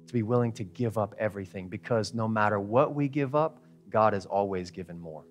to 0.05 0.13
be 0.13 0.21
willing 0.21 0.51
to 0.51 0.63
give 0.63 0.97
up 0.97 1.15
everything, 1.17 1.67
because 1.67 2.13
no 2.13 2.27
matter 2.27 2.59
what 2.59 2.93
we 2.93 3.07
give 3.07 3.33
up, 3.33 3.57
God 3.89 4.13
has 4.13 4.25
always 4.25 4.69
given 4.69 4.99
more. 4.99 5.23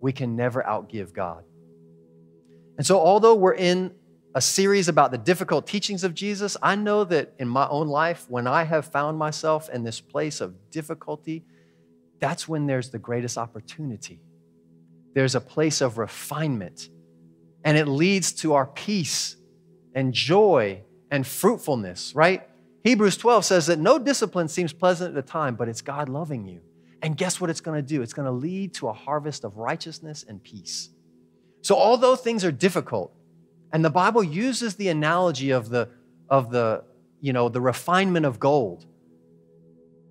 We 0.00 0.12
can 0.12 0.34
never 0.34 0.62
outgive 0.62 1.12
God. 1.12 1.44
And 2.80 2.86
so, 2.86 2.98
although 2.98 3.34
we're 3.34 3.56
in 3.56 3.92
a 4.34 4.40
series 4.40 4.88
about 4.88 5.10
the 5.10 5.18
difficult 5.18 5.66
teachings 5.66 6.02
of 6.02 6.14
Jesus, 6.14 6.56
I 6.62 6.76
know 6.76 7.04
that 7.04 7.34
in 7.38 7.46
my 7.46 7.68
own 7.68 7.88
life, 7.88 8.24
when 8.30 8.46
I 8.46 8.62
have 8.62 8.86
found 8.86 9.18
myself 9.18 9.68
in 9.68 9.84
this 9.84 10.00
place 10.00 10.40
of 10.40 10.54
difficulty, 10.70 11.44
that's 12.20 12.48
when 12.48 12.66
there's 12.66 12.88
the 12.88 12.98
greatest 12.98 13.36
opportunity. 13.36 14.22
There's 15.12 15.34
a 15.34 15.42
place 15.42 15.82
of 15.82 15.98
refinement, 15.98 16.88
and 17.66 17.76
it 17.76 17.84
leads 17.84 18.32
to 18.44 18.54
our 18.54 18.64
peace 18.64 19.36
and 19.94 20.14
joy 20.14 20.80
and 21.10 21.26
fruitfulness, 21.26 22.14
right? 22.14 22.48
Hebrews 22.82 23.18
12 23.18 23.44
says 23.44 23.66
that 23.66 23.78
no 23.78 23.98
discipline 23.98 24.48
seems 24.48 24.72
pleasant 24.72 25.10
at 25.10 25.14
the 25.26 25.30
time, 25.30 25.54
but 25.54 25.68
it's 25.68 25.82
God 25.82 26.08
loving 26.08 26.46
you. 26.46 26.62
And 27.02 27.14
guess 27.14 27.42
what 27.42 27.50
it's 27.50 27.60
going 27.60 27.76
to 27.76 27.86
do? 27.86 28.00
It's 28.00 28.14
going 28.14 28.24
to 28.24 28.32
lead 28.32 28.72
to 28.76 28.88
a 28.88 28.94
harvest 28.94 29.44
of 29.44 29.58
righteousness 29.58 30.24
and 30.26 30.42
peace. 30.42 30.88
So, 31.62 31.76
although 31.76 32.16
things 32.16 32.44
are 32.44 32.52
difficult, 32.52 33.14
and 33.72 33.84
the 33.84 33.90
Bible 33.90 34.24
uses 34.24 34.74
the 34.76 34.88
analogy 34.88 35.50
of 35.50 35.68
the, 35.68 35.88
of 36.28 36.50
the, 36.50 36.84
you 37.20 37.32
know, 37.32 37.48
the 37.48 37.60
refinement 37.60 38.26
of 38.26 38.40
gold, 38.40 38.86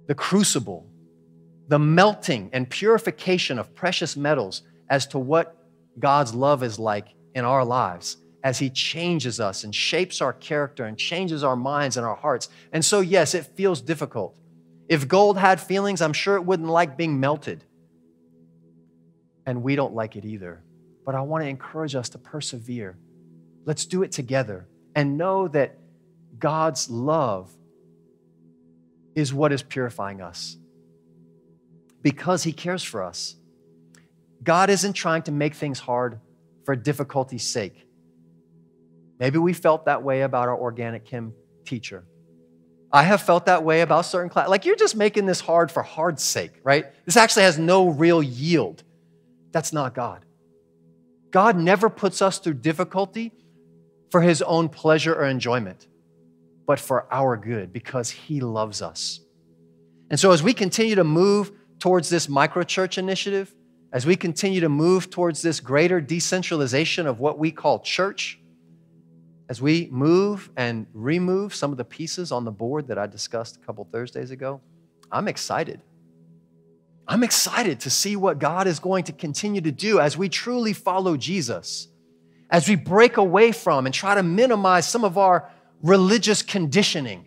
the 0.07 0.15
crucible, 0.15 0.87
the 1.67 1.79
melting 1.79 2.49
and 2.53 2.69
purification 2.69 3.59
of 3.59 3.75
precious 3.75 4.15
metals 4.15 4.63
as 4.89 5.05
to 5.07 5.19
what 5.19 5.55
God's 5.99 6.33
love 6.33 6.63
is 6.63 6.79
like 6.79 7.09
in 7.35 7.45
our 7.45 7.65
lives 7.65 8.17
as 8.43 8.57
He 8.57 8.69
changes 8.69 9.39
us 9.39 9.63
and 9.63 9.75
shapes 9.75 10.21
our 10.21 10.33
character 10.33 10.85
and 10.85 10.97
changes 10.97 11.43
our 11.43 11.55
minds 11.55 11.97
and 11.97 12.05
our 12.05 12.15
hearts. 12.15 12.49
And 12.71 12.83
so, 12.83 13.01
yes, 13.01 13.33
it 13.33 13.45
feels 13.55 13.81
difficult. 13.81 14.37
If 14.87 15.07
gold 15.07 15.37
had 15.37 15.59
feelings, 15.59 16.01
I'm 16.01 16.13
sure 16.13 16.35
it 16.35 16.45
wouldn't 16.45 16.69
like 16.69 16.97
being 16.97 17.19
melted. 17.19 17.63
And 19.45 19.61
we 19.61 19.75
don't 19.75 19.93
like 19.93 20.15
it 20.15 20.25
either. 20.25 20.63
But 21.09 21.15
I 21.15 21.21
want 21.21 21.43
to 21.43 21.47
encourage 21.47 21.95
us 21.95 22.09
to 22.09 22.19
persevere 22.19 22.95
Let's 23.65 23.87
do 23.87 24.03
it 24.03 24.11
together 24.11 24.67
and 24.93 25.17
know 25.17 25.47
that 25.47 25.75
God's 26.37 26.87
love 26.87 27.51
is 29.15 29.33
what 29.33 29.51
is 29.51 29.63
purifying 29.63 30.21
us 30.21 30.55
because 32.03 32.43
He 32.43 32.53
cares 32.53 32.83
for 32.83 33.01
us. 33.01 33.35
God 34.43 34.69
isn't 34.69 34.93
trying 34.93 35.23
to 35.23 35.31
make 35.31 35.55
things 35.55 35.79
hard 35.79 36.19
for 36.63 36.75
difficulty's 36.75 37.43
sake. 37.43 37.87
Maybe 39.17 39.39
we 39.39 39.53
felt 39.53 39.85
that 39.85 40.03
way 40.03 40.21
about 40.21 40.47
our 40.47 40.59
organic 40.59 41.05
chem 41.05 41.33
teacher. 41.65 42.03
I 42.91 43.01
have 43.01 43.23
felt 43.23 43.47
that 43.47 43.63
way 43.63 43.81
about 43.81 44.05
certain 44.05 44.29
class. 44.29 44.47
Like 44.47 44.63
you're 44.63 44.75
just 44.75 44.95
making 44.95 45.25
this 45.25 45.41
hard 45.41 45.71
for 45.71 45.81
hard's 45.81 46.21
sake, 46.21 46.59
right? 46.63 46.85
This 47.05 47.17
actually 47.17 47.45
has 47.45 47.57
no 47.57 47.89
real 47.89 48.21
yield. 48.21 48.83
That's 49.51 49.73
not 49.73 49.95
God. 49.95 50.23
God 51.31 51.57
never 51.57 51.89
puts 51.89 52.21
us 52.21 52.39
through 52.39 52.55
difficulty 52.55 53.31
for 54.09 54.21
his 54.21 54.41
own 54.41 54.69
pleasure 54.69 55.13
or 55.13 55.25
enjoyment, 55.25 55.87
but 56.65 56.79
for 56.79 57.11
our 57.13 57.37
good 57.37 57.71
because 57.71 58.09
he 58.09 58.41
loves 58.41 58.81
us. 58.81 59.21
And 60.09 60.19
so, 60.19 60.31
as 60.31 60.41
we 60.41 60.53
continue 60.53 60.95
to 60.95 61.03
move 61.03 61.51
towards 61.77 62.09
this 62.09 62.27
microchurch 62.27 62.97
initiative, 62.97 63.53
as 63.91 64.05
we 64.05 64.15
continue 64.15 64.61
to 64.61 64.69
move 64.69 65.09
towards 65.09 65.41
this 65.41 65.59
greater 65.59 66.01
decentralization 66.01 67.07
of 67.07 67.19
what 67.19 67.39
we 67.39 67.51
call 67.51 67.79
church, 67.79 68.39
as 69.49 69.61
we 69.61 69.87
move 69.91 70.49
and 70.57 70.85
remove 70.93 71.55
some 71.55 71.71
of 71.71 71.77
the 71.77 71.85
pieces 71.85 72.31
on 72.31 72.45
the 72.45 72.51
board 72.51 72.87
that 72.87 72.99
I 72.99 73.07
discussed 73.07 73.57
a 73.57 73.59
couple 73.59 73.87
Thursdays 73.91 74.31
ago, 74.31 74.61
I'm 75.11 75.27
excited. 75.27 75.81
I'm 77.09 77.23
excited 77.23 77.81
to 77.81 77.89
see 77.89 78.15
what 78.15 78.39
God 78.39 78.67
is 78.67 78.79
going 78.79 79.03
to 79.05 79.11
continue 79.11 79.59
to 79.59 79.71
do 79.71 79.99
as 79.99 80.17
we 80.17 80.29
truly 80.29 80.71
follow 80.71 81.17
Jesus 81.17 81.89
as 82.49 82.67
we 82.67 82.75
break 82.75 83.17
away 83.17 83.51
from 83.51 83.85
and 83.85 83.93
try 83.93 84.15
to 84.15 84.23
minimize 84.23 84.87
some 84.87 85.03
of 85.03 85.17
our 85.17 85.49
religious 85.83 86.41
conditioning. 86.41 87.25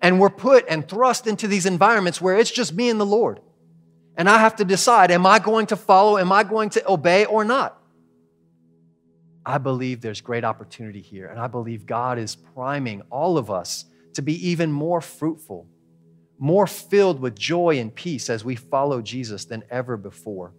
And 0.00 0.20
we're 0.20 0.30
put 0.30 0.64
and 0.68 0.86
thrust 0.88 1.26
into 1.26 1.48
these 1.48 1.66
environments 1.66 2.20
where 2.20 2.36
it's 2.36 2.50
just 2.50 2.74
me 2.74 2.88
and 2.88 3.00
the 3.00 3.06
Lord. 3.06 3.40
And 4.16 4.28
I 4.28 4.38
have 4.38 4.56
to 4.56 4.64
decide 4.64 5.10
am 5.10 5.26
I 5.26 5.38
going 5.38 5.66
to 5.66 5.76
follow, 5.76 6.18
am 6.18 6.32
I 6.32 6.42
going 6.42 6.70
to 6.70 6.88
obey 6.90 7.24
or 7.24 7.44
not? 7.44 7.80
I 9.46 9.58
believe 9.58 10.00
there's 10.00 10.20
great 10.20 10.44
opportunity 10.44 11.00
here. 11.00 11.26
And 11.26 11.40
I 11.40 11.46
believe 11.46 11.86
God 11.86 12.18
is 12.18 12.36
priming 12.36 13.02
all 13.10 13.38
of 13.38 13.50
us 13.50 13.86
to 14.14 14.22
be 14.22 14.50
even 14.50 14.72
more 14.72 15.00
fruitful, 15.00 15.66
more 16.38 16.66
filled 16.66 17.20
with 17.20 17.36
joy 17.36 17.78
and 17.78 17.94
peace 17.94 18.30
as 18.30 18.44
we 18.44 18.54
follow 18.54 19.02
Jesus 19.02 19.44
than 19.44 19.64
ever 19.70 19.96
before 19.96 20.54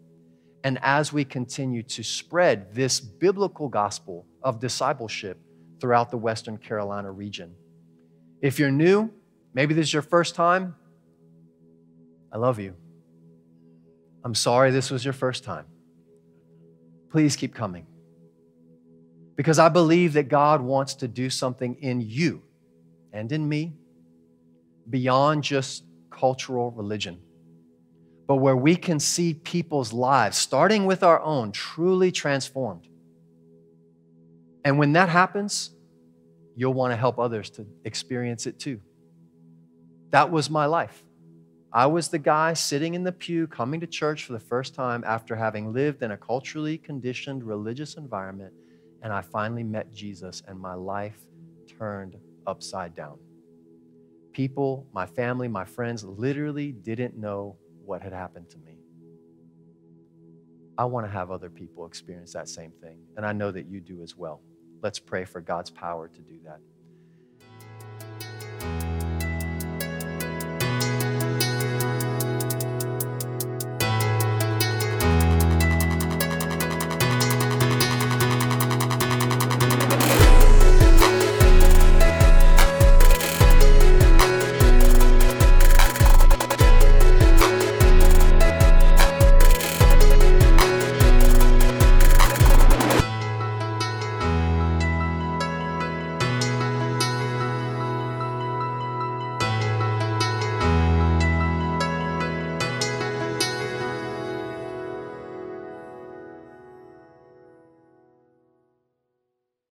and 0.63 0.77
as 0.81 1.13
we 1.13 1.23
continue 1.23 1.83
to 1.83 2.03
spread 2.03 2.73
this 2.73 2.99
biblical 2.99 3.69
gospel 3.69 4.25
of 4.43 4.59
discipleship 4.59 5.39
throughout 5.79 6.11
the 6.11 6.17
Western 6.17 6.57
Carolina 6.57 7.09
region. 7.11 7.55
If 8.41 8.59
you're 8.59 8.71
new, 8.71 9.09
maybe 9.53 9.73
this 9.73 9.87
is 9.87 9.93
your 9.93 10.01
first 10.01 10.35
time, 10.35 10.75
I 12.31 12.37
love 12.37 12.59
you. 12.59 12.75
I'm 14.23 14.35
sorry 14.35 14.71
this 14.71 14.91
was 14.91 15.03
your 15.03 15.13
first 15.13 15.43
time. 15.43 15.65
Please 17.09 17.35
keep 17.35 17.55
coming. 17.55 17.87
Because 19.35 19.57
I 19.57 19.69
believe 19.69 20.13
that 20.13 20.27
God 20.27 20.61
wants 20.61 20.95
to 20.95 21.07
do 21.07 21.29
something 21.29 21.75
in 21.75 22.01
you 22.01 22.43
and 23.13 23.31
in 23.31 23.47
me 23.47 23.73
beyond 24.89 25.43
just 25.43 25.83
cultural 26.09 26.71
religion 26.71 27.19
but 28.29 28.35
where 28.35 28.55
we 28.55 28.75
can 28.75 28.99
see 28.99 29.33
people's 29.33 29.91
lives, 29.91 30.37
starting 30.37 30.85
with 30.85 31.01
our 31.01 31.19
own, 31.19 31.51
truly 31.51 32.11
transformed. 32.11 32.87
And 34.63 34.77
when 34.77 34.93
that 34.93 35.09
happens, 35.09 35.71
you'll 36.55 36.75
want 36.75 36.91
to 36.91 36.95
help 36.95 37.17
others 37.17 37.49
to 37.49 37.65
experience 37.85 38.45
it 38.45 38.59
too. 38.59 38.81
That 40.11 40.29
was 40.29 40.47
my 40.47 40.67
life. 40.67 41.03
I 41.73 41.87
was 41.87 42.09
the 42.09 42.19
guy 42.19 42.53
sitting 42.53 42.93
in 42.93 43.03
the 43.03 43.11
pew 43.11 43.47
coming 43.47 43.79
to 43.79 43.87
church 43.87 44.25
for 44.25 44.33
the 44.33 44.39
first 44.39 44.75
time 44.75 45.03
after 45.07 45.35
having 45.35 45.73
lived 45.73 46.03
in 46.03 46.11
a 46.11 46.17
culturally 46.17 46.77
conditioned 46.77 47.43
religious 47.43 47.95
environment, 47.95 48.53
and 49.01 49.11
I 49.11 49.23
finally 49.23 49.63
met 49.63 49.91
Jesus, 49.91 50.43
and 50.47 50.59
my 50.59 50.75
life 50.75 51.17
turned 51.79 52.15
upside 52.45 52.93
down. 52.93 53.17
People, 54.39 54.87
my 54.93 55.05
family, 55.05 55.49
my 55.49 55.65
friends 55.65 56.05
literally 56.05 56.71
didn't 56.71 57.17
know 57.17 57.57
what 57.83 58.01
had 58.01 58.13
happened 58.13 58.49
to 58.51 58.57
me. 58.59 58.77
I 60.77 60.85
want 60.85 61.05
to 61.05 61.11
have 61.11 61.29
other 61.29 61.49
people 61.49 61.85
experience 61.85 62.31
that 62.31 62.47
same 62.47 62.71
thing, 62.81 62.99
and 63.17 63.25
I 63.25 63.33
know 63.33 63.51
that 63.51 63.65
you 63.65 63.81
do 63.81 64.01
as 64.01 64.15
well. 64.15 64.41
Let's 64.81 64.97
pray 64.97 65.25
for 65.25 65.41
God's 65.41 65.69
power 65.71 66.07
to 66.07 66.21
do 66.21 66.39
that. 66.45 66.61